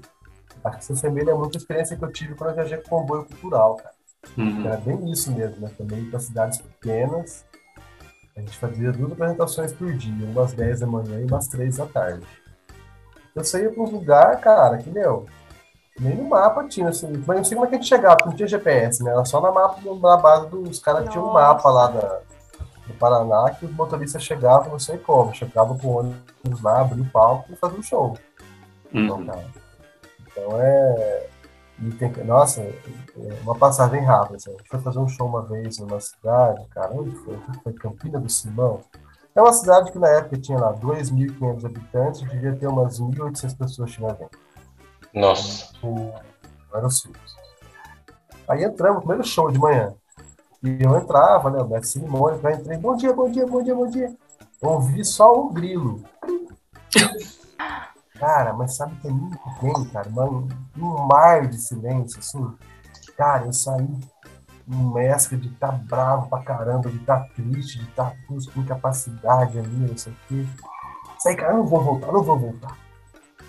[0.63, 3.25] acho que se assemelha muito à experiência que eu tive quando eu viajei com comboio
[3.25, 3.95] cultural, cara.
[4.37, 4.65] Uhum.
[4.65, 5.71] Era bem isso mesmo, né?
[5.77, 7.45] Também para cidades pequenas,
[8.35, 11.85] a gente fazia duas apresentações por dia, umas 10 da manhã e umas 3 da
[11.85, 12.25] tarde.
[13.35, 15.25] Eu saía para um lugar, cara, que, meu,
[15.99, 18.29] nem no mapa tinha, assim, mas não sei como é que a gente chegava, porque
[18.29, 19.11] não tinha GPS, né?
[19.11, 22.19] Era só na, mapa, na base dos caras tinham um mapa lá da,
[22.87, 27.05] do Paraná que os motoristas chegavam, não sei como, chegavam com o ônibus lá, abriam
[27.05, 28.17] o palco e faziam um show.
[28.93, 29.25] Então, Uhum.
[29.25, 29.45] cara,
[30.37, 31.27] então é.
[32.23, 32.73] nossa, é
[33.41, 34.37] uma passagem rápida.
[34.37, 34.51] Assim.
[34.51, 37.37] A gente foi fazer um show uma vez numa cidade, cara, onde foi?
[37.63, 38.81] Foi Campina do Simão.
[39.35, 43.95] É uma cidade que na época tinha lá 2.500 habitantes, devia ter umas 1.800 pessoas
[43.95, 44.39] evento.
[45.13, 45.73] Nossa.
[45.79, 46.13] com
[46.73, 47.35] Aerocircus.
[48.47, 49.93] Aí entramos, primeiro show de manhã.
[50.63, 51.61] E eu entrava, né?
[51.61, 54.15] O mestre cerimônia, eu entrei, bom dia, bom dia, bom dia, bom dia.
[54.61, 56.01] Ouvi só um grilo.
[58.19, 60.09] Cara, mas sabe que é ninguém, cara?
[60.09, 62.57] Mano, um mar de silêncio, assim.
[63.15, 63.87] Cara, eu saí
[64.67, 69.87] um mestre de estar bravo pra caramba, de estar triste, de estar com incapacidade ali,
[69.87, 70.45] não sei o quê.
[71.19, 72.77] Saí, cara, eu não vou voltar, não vou voltar.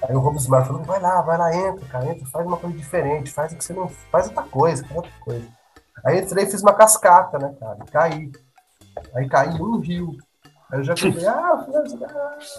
[0.02, 2.76] Aí o Robson Mar falou, vai lá, vai lá, entra, cara, entra, faz uma coisa
[2.76, 5.48] diferente, faz o que você não faz outra coisa, faz outra coisa.
[6.04, 8.32] Aí entrei e fiz uma cascata, né, cara, e caí.
[9.14, 10.16] Aí caí um rio.
[10.70, 11.66] Aí eu já falei, ah,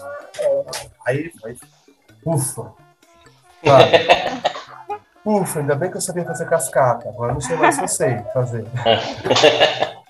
[0.02, 0.64] ah, é.
[1.06, 1.58] aí, aí,
[2.24, 2.72] ufa.
[3.64, 3.86] Cara,
[5.24, 8.18] ufa, ainda bem que eu sabia fazer cascata, agora não sei mais se eu sei
[8.32, 8.64] fazer.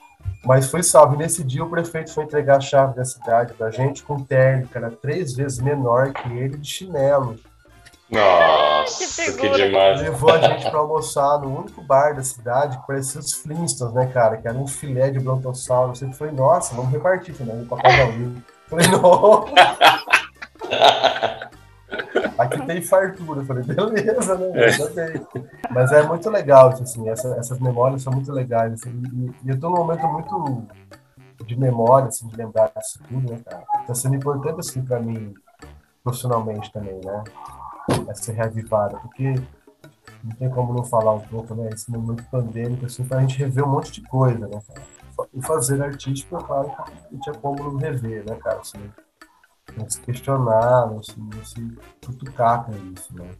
[0.45, 1.15] Mas foi salvo.
[1.15, 4.67] E nesse dia o prefeito foi entregar a chave da cidade pra gente com terno,
[4.67, 7.37] que era três vezes menor que ele de chinelo.
[8.11, 10.01] Nossa, Que que, demais.
[10.01, 14.07] Levou a gente pra almoçar no único bar da cidade, que parecia os Flintstones, né,
[14.13, 14.37] cara?
[14.37, 15.95] Que era um filé de brontossauro.
[15.95, 18.35] Você foi, nossa, vamos repartir também pra cada um.
[18.67, 19.45] Falei, não.
[22.51, 23.41] Aqui tem fartura.
[23.41, 24.47] Eu falei, beleza, né?
[24.95, 25.27] Bem.
[25.71, 28.73] Mas é muito legal, assim, essa- essas memórias são muito legais.
[28.75, 30.67] assim, e, e eu tô num momento muito
[31.47, 33.63] de memória, assim, de lembrar disso tudo, né, cara?
[33.87, 35.33] Tá sendo importante, assim, pra mim,
[36.05, 37.25] profissionalmente também, né?
[38.09, 39.35] Essa reavivada, porque
[40.23, 41.71] não tem como não falar um pouco, né?
[41.73, 44.83] Esse momento pandêmico, assim, pra gente rever um monte de coisa, né, cara?
[45.35, 48.61] O fazer artístico, é claro, que não tinha como não rever, né, cara?
[48.61, 48.79] Assim,
[49.77, 53.31] não se questionar, não se, não se cutucar com isso, né?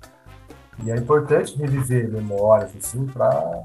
[0.83, 3.65] E é importante reviver memórias, assim, pra...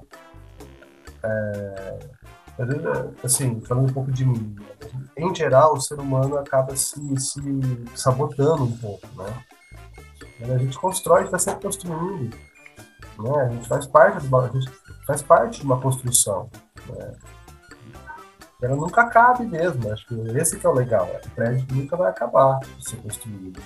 [1.24, 2.00] é,
[2.60, 4.56] é, assim, falando um pouco de mim,
[5.18, 7.42] em geral, o ser humano acaba se, se
[7.96, 10.54] sabotando um pouco, né?
[10.54, 12.36] A gente constrói, está sempre construindo,
[13.20, 13.42] né?
[13.42, 14.52] A gente faz parte de uma,
[15.08, 16.50] faz parte de uma construção,
[16.90, 17.14] né?
[18.62, 22.10] Ela nunca acabe mesmo, acho que esse que é o legal, o prédio nunca vai
[22.10, 23.62] acabar de ser construído.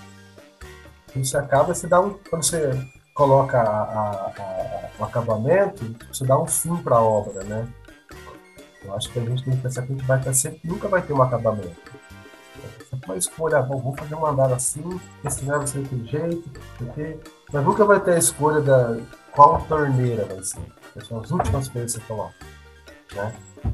[1.13, 2.71] Quando você acaba, você dá um, quando você
[3.13, 7.67] coloca a- a- a- o acabamento, você dá um fim para a obra, né?
[8.83, 10.19] Eu acho que a gente tem que pensar que a gente vai
[10.63, 11.75] nunca vai ter um acabamento.
[12.91, 17.19] É uma escolha, bom, vou fazer um andar assim, esse lugar vai ser jeito, porque,
[17.51, 18.97] mas nunca vai ter a escolha da
[19.31, 20.59] qual torneira vai ser.
[21.07, 22.33] São as últimas coisas que você coloca.
[23.13, 23.33] Né?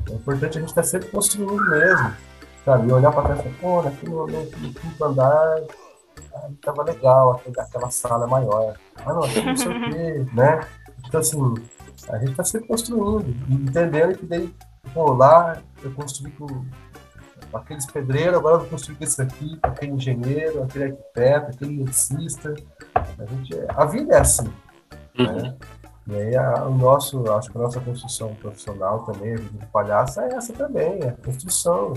[0.10, 2.14] É importante a gente estar sempre construindo mesmo,
[2.64, 2.88] sabe?
[2.88, 5.62] E olhar para trás e falar, pô, aqui no, no, quinto andar
[6.34, 8.76] ah, tava legal, aquela sala é maior.
[8.98, 10.68] Ah, não, não sei o quê, né?
[11.08, 11.54] Então, assim,
[12.10, 14.54] a gente está sempre construindo, entendendo que daí,
[14.94, 16.66] pô, lá eu construí com
[17.54, 22.54] aqueles pedreiros, agora eu vou construir isso aqui, aquele engenheiro, aquele arquiteto, aquele eletricista.
[22.94, 24.52] A, gente, a vida é assim.
[25.18, 25.56] Né?
[26.08, 30.36] E aí a, o nosso, acho que a nossa construção profissional também, do palhaço é
[30.36, 31.94] essa também, é a construção,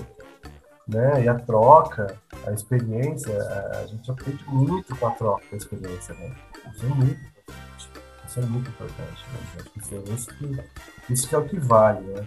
[0.87, 1.25] né?
[1.25, 6.15] E a troca, a experiência, a, a gente aprende muito com a troca da experiência,
[6.15, 6.35] né?
[6.75, 7.91] Isso é muito importante.
[8.27, 9.79] Isso é muito importante, né?
[9.93, 12.27] É isso que, isso que é o que vale, né?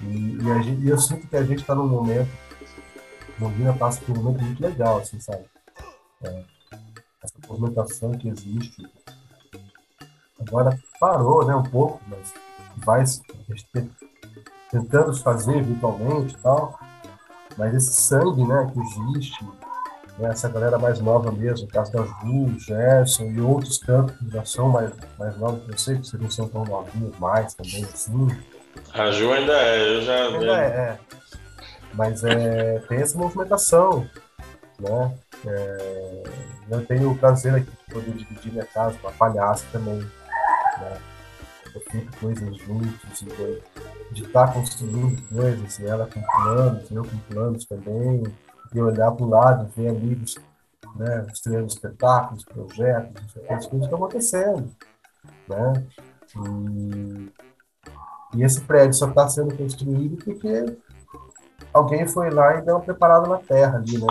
[0.00, 2.30] E, e, gente, e eu sinto que a gente está num momento,
[3.40, 5.44] Londrina passa por um momento muito legal, assim, sabe?
[6.24, 6.44] É,
[7.22, 8.82] essa movimentação que existe
[10.40, 12.32] agora parou, né, um pouco, mas
[12.76, 13.04] vai
[14.70, 16.78] tentando fazer virtualmente e tal.
[17.56, 19.44] Mas esse sangue, né, que existe,
[20.18, 24.28] né, essa galera mais nova mesmo, no caso da Ju, Gerson e outros campos que
[24.30, 27.84] já são mais, mais novos, eu sei que vocês não são tão novinhos mais também,
[27.84, 28.28] assim.
[28.92, 30.26] A Ju ainda é, eu já...
[30.26, 30.98] Ainda é, é.
[31.92, 34.04] Mas é, tem essa movimentação,
[34.80, 35.14] né?
[35.46, 36.22] É,
[36.70, 40.04] eu tenho o prazer aqui de poder dividir minha casa com a palhaça também,
[40.80, 41.00] né?
[42.20, 43.62] Coisas juntos, de,
[44.12, 48.22] de estar tá construindo coisas, e ela com planos, eu com planos também,
[48.72, 50.36] e olhar para o lado, ver amigos,
[50.94, 54.70] né, estreando espetáculos, projetos, as coisas estão acontecendo,
[55.48, 55.86] né?
[56.36, 57.32] E,
[58.36, 60.76] e esse prédio só está sendo construído porque
[61.72, 64.06] alguém foi lá e deu uma preparada na terra ali, né?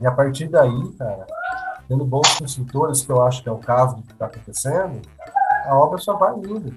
[0.00, 1.26] E a partir daí, cara,
[1.88, 5.00] tendo bons consultores, que eu acho que é o caso do que está acontecendo,
[5.64, 6.74] a obra só vai indo.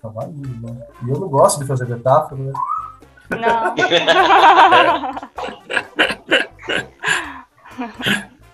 [0.00, 0.86] Só vai indo, né?
[1.04, 2.52] E eu não gosto de fazer metáfora, né?
[3.30, 3.74] Não.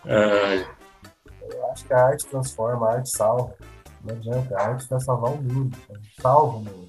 [0.05, 3.55] eu acho que a arte transforma, a arte salva.
[4.05, 5.77] Não adianta, a arte vai salvar o mundo,
[6.21, 6.87] salva o mundo.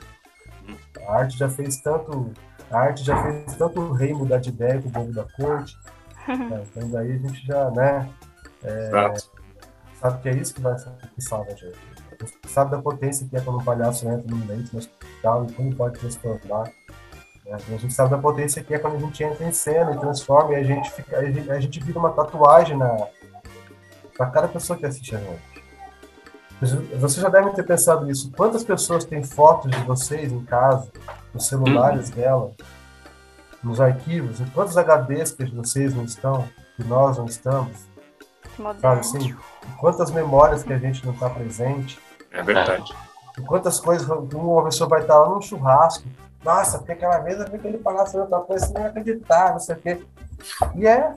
[1.07, 2.31] A arte já fez tanto,
[2.69, 5.75] a arte já fez tanto o rei mudar de ideia com o bobo da corte.
[6.27, 6.63] Né?
[6.69, 8.07] Então daí a gente já, né?
[8.63, 9.13] É,
[9.99, 11.77] sabe que é isso que vai que salva a gente.
[12.47, 15.75] Sabe da potência que é quando um palhaço entra no leite no hospital e como
[15.75, 16.71] pode transformar.
[17.45, 17.53] Né?
[17.53, 20.53] A gente sabe da potência que é quando a gente entra em cena e transforma
[20.53, 23.07] e a gente, fica, a gente, a gente vira uma tatuagem na
[24.17, 25.49] para cada pessoa que assiste a gente.
[26.97, 28.29] Você já deve ter pensado nisso.
[28.35, 30.91] Quantas pessoas têm fotos de vocês em casa,
[31.33, 32.15] nos celulares uhum.
[32.15, 32.51] dela,
[33.63, 34.41] nos arquivos?
[34.41, 36.45] Em quantos HDs que vocês não estão,
[36.75, 37.87] que nós não estamos?
[38.79, 39.35] Sabe assim?
[39.79, 41.99] Quantas memórias que a gente não está presente?
[42.31, 42.93] É verdade.
[43.37, 46.07] E quantas coisas uma pessoa vai estar lá num churrasco.
[46.43, 49.59] Nossa, porque aquela vez eu vi que ele falasse outra coisa, você nem acreditar, não
[49.59, 50.05] sei o quê.
[50.75, 51.13] E é.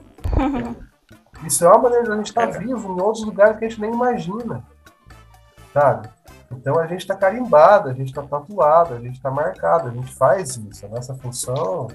[1.45, 2.59] Isso é uma maneira de a gente estar tá é.
[2.59, 4.63] vivo em outros lugares que a gente nem imagina
[5.73, 6.07] sabe?
[6.51, 10.13] Então a gente está carimbado, a gente está tatuado, a gente está marcado, a gente
[10.13, 10.85] faz isso.
[10.85, 11.87] A nossa função,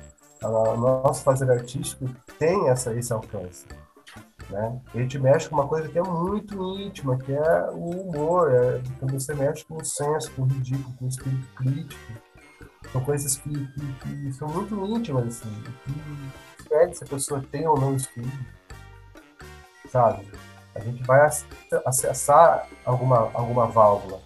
[0.43, 2.07] o nosso fazer artístico
[2.39, 3.67] tem essa, esse alcance.
[4.51, 4.81] Né?
[4.95, 8.81] A gente mexe com uma coisa que é muito íntima, que é o humor, é
[8.99, 12.13] quando você mexe com o senso, com o ridículo, com o espírito crítico.
[12.93, 15.51] São coisas que, que, que são muito íntimas, assim,
[15.85, 18.39] que pede se a pessoa tem ou não espírito,
[19.91, 20.27] sabe?
[20.79, 21.29] a gente vai
[21.85, 24.21] acessar alguma, alguma válvula,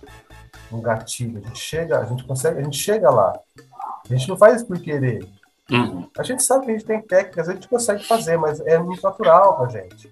[0.70, 1.39] um gatilho.
[1.39, 3.39] A gente chega, a gente consegue, a gente chega lá.
[3.59, 5.27] A gente não faz por querer.
[5.71, 6.09] Uhum.
[6.19, 9.03] A gente sabe que a gente tem técnicas, a gente consegue fazer, mas é muito
[9.03, 10.11] natural pra gente,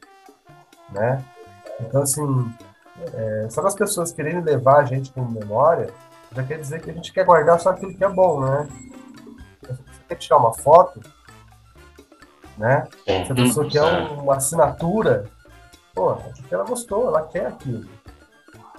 [0.91, 1.25] né?
[1.81, 2.55] Então, assim,
[3.15, 5.93] é, só as pessoas querendo levar a gente com memória,
[6.35, 8.69] já quer dizer que a gente quer guardar só aquilo que é bom, né?
[9.63, 11.01] Você quer tirar uma foto,
[12.57, 12.87] né?
[13.05, 15.29] Se a pessoa quer uma assinatura,
[15.95, 16.17] Pô,
[16.51, 17.89] ela gostou, ela quer aquilo.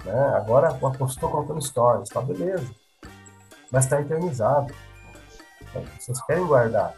[0.04, 0.34] Né?
[0.34, 2.68] Agora apostou colocando stories, tá beleza.
[3.70, 4.74] Mas está eternizado.
[5.72, 6.94] Então, vocês querem guardar.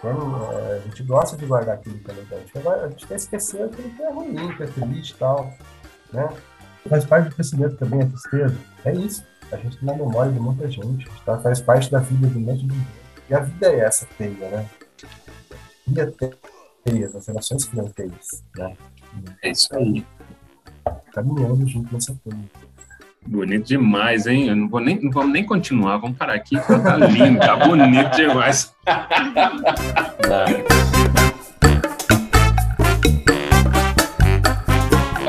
[0.00, 2.38] Querem, é, a gente gosta de guardar aquilo que é legal.
[2.38, 5.16] A gente, vai, a gente quer esquecer aquilo que é ruim, que é triste e
[5.16, 5.52] tal.
[6.12, 6.28] Né?
[6.88, 8.56] Faz parte do crescimento também, a tristeza.
[8.84, 9.24] É isso.
[9.52, 11.08] A gente tem na memória de muita gente.
[11.24, 11.38] Tá?
[11.38, 12.88] Faz parte da vida de um monte de gente.
[13.28, 14.68] E a vida é essa teia, né?
[15.84, 16.12] Cria
[16.84, 18.44] teias, as relações criam teias.
[18.56, 18.76] Né?
[19.42, 20.06] É isso aí.
[21.12, 22.38] Caminhando junto nessa coisa.
[23.26, 24.48] Bonito demais, hein?
[24.48, 28.16] Eu não vou nem, não vamos nem continuar, vamos parar aqui, tá lindo, tá bonito
[28.16, 28.74] demais.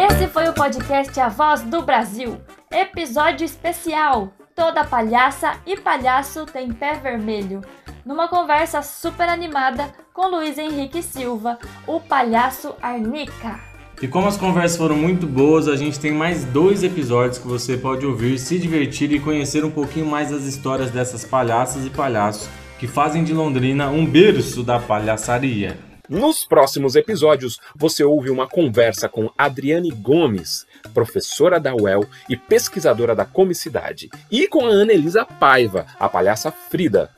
[0.09, 2.39] Esse foi o podcast A Voz do Brasil,
[2.71, 4.31] episódio especial.
[4.55, 7.61] Toda palhaça e palhaço tem pé vermelho.
[8.05, 13.70] Numa conversa super animada com Luiz Henrique Silva, o palhaço Arnica.
[14.01, 17.77] E como as conversas foram muito boas, a gente tem mais dois episódios que você
[17.77, 22.49] pode ouvir, se divertir e conhecer um pouquinho mais das histórias dessas palhaças e palhaços
[22.79, 25.77] que fazem de Londrina um berço da palhaçaria.
[26.09, 33.15] Nos próximos episódios, você ouve uma conversa com Adriane Gomes, professora da UEL e pesquisadora
[33.15, 37.11] da comicidade, e com a Anelisa Paiva, a palhaça Frida.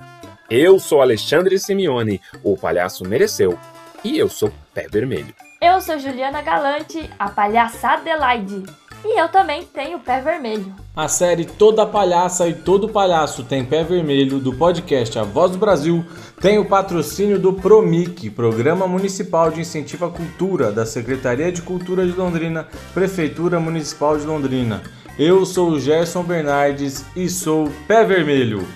[0.49, 3.57] Eu sou Alexandre Simeone, o palhaço mereceu,
[4.03, 5.33] e eu sou Pé Vermelho.
[5.65, 8.63] Eu sou Juliana Galante, a palhaça Adelaide.
[9.05, 10.75] E eu também tenho pé vermelho.
[10.93, 15.57] A série Toda Palhaça e Todo Palhaço tem pé vermelho do podcast A Voz do
[15.57, 16.05] Brasil
[16.41, 22.05] tem o patrocínio do Promic, Programa Municipal de Incentivo à Cultura da Secretaria de Cultura
[22.05, 24.81] de Londrina, Prefeitura Municipal de Londrina.
[25.17, 28.67] Eu sou o Gerson Bernardes e sou pé vermelho.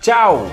[0.00, 0.46] Tchau!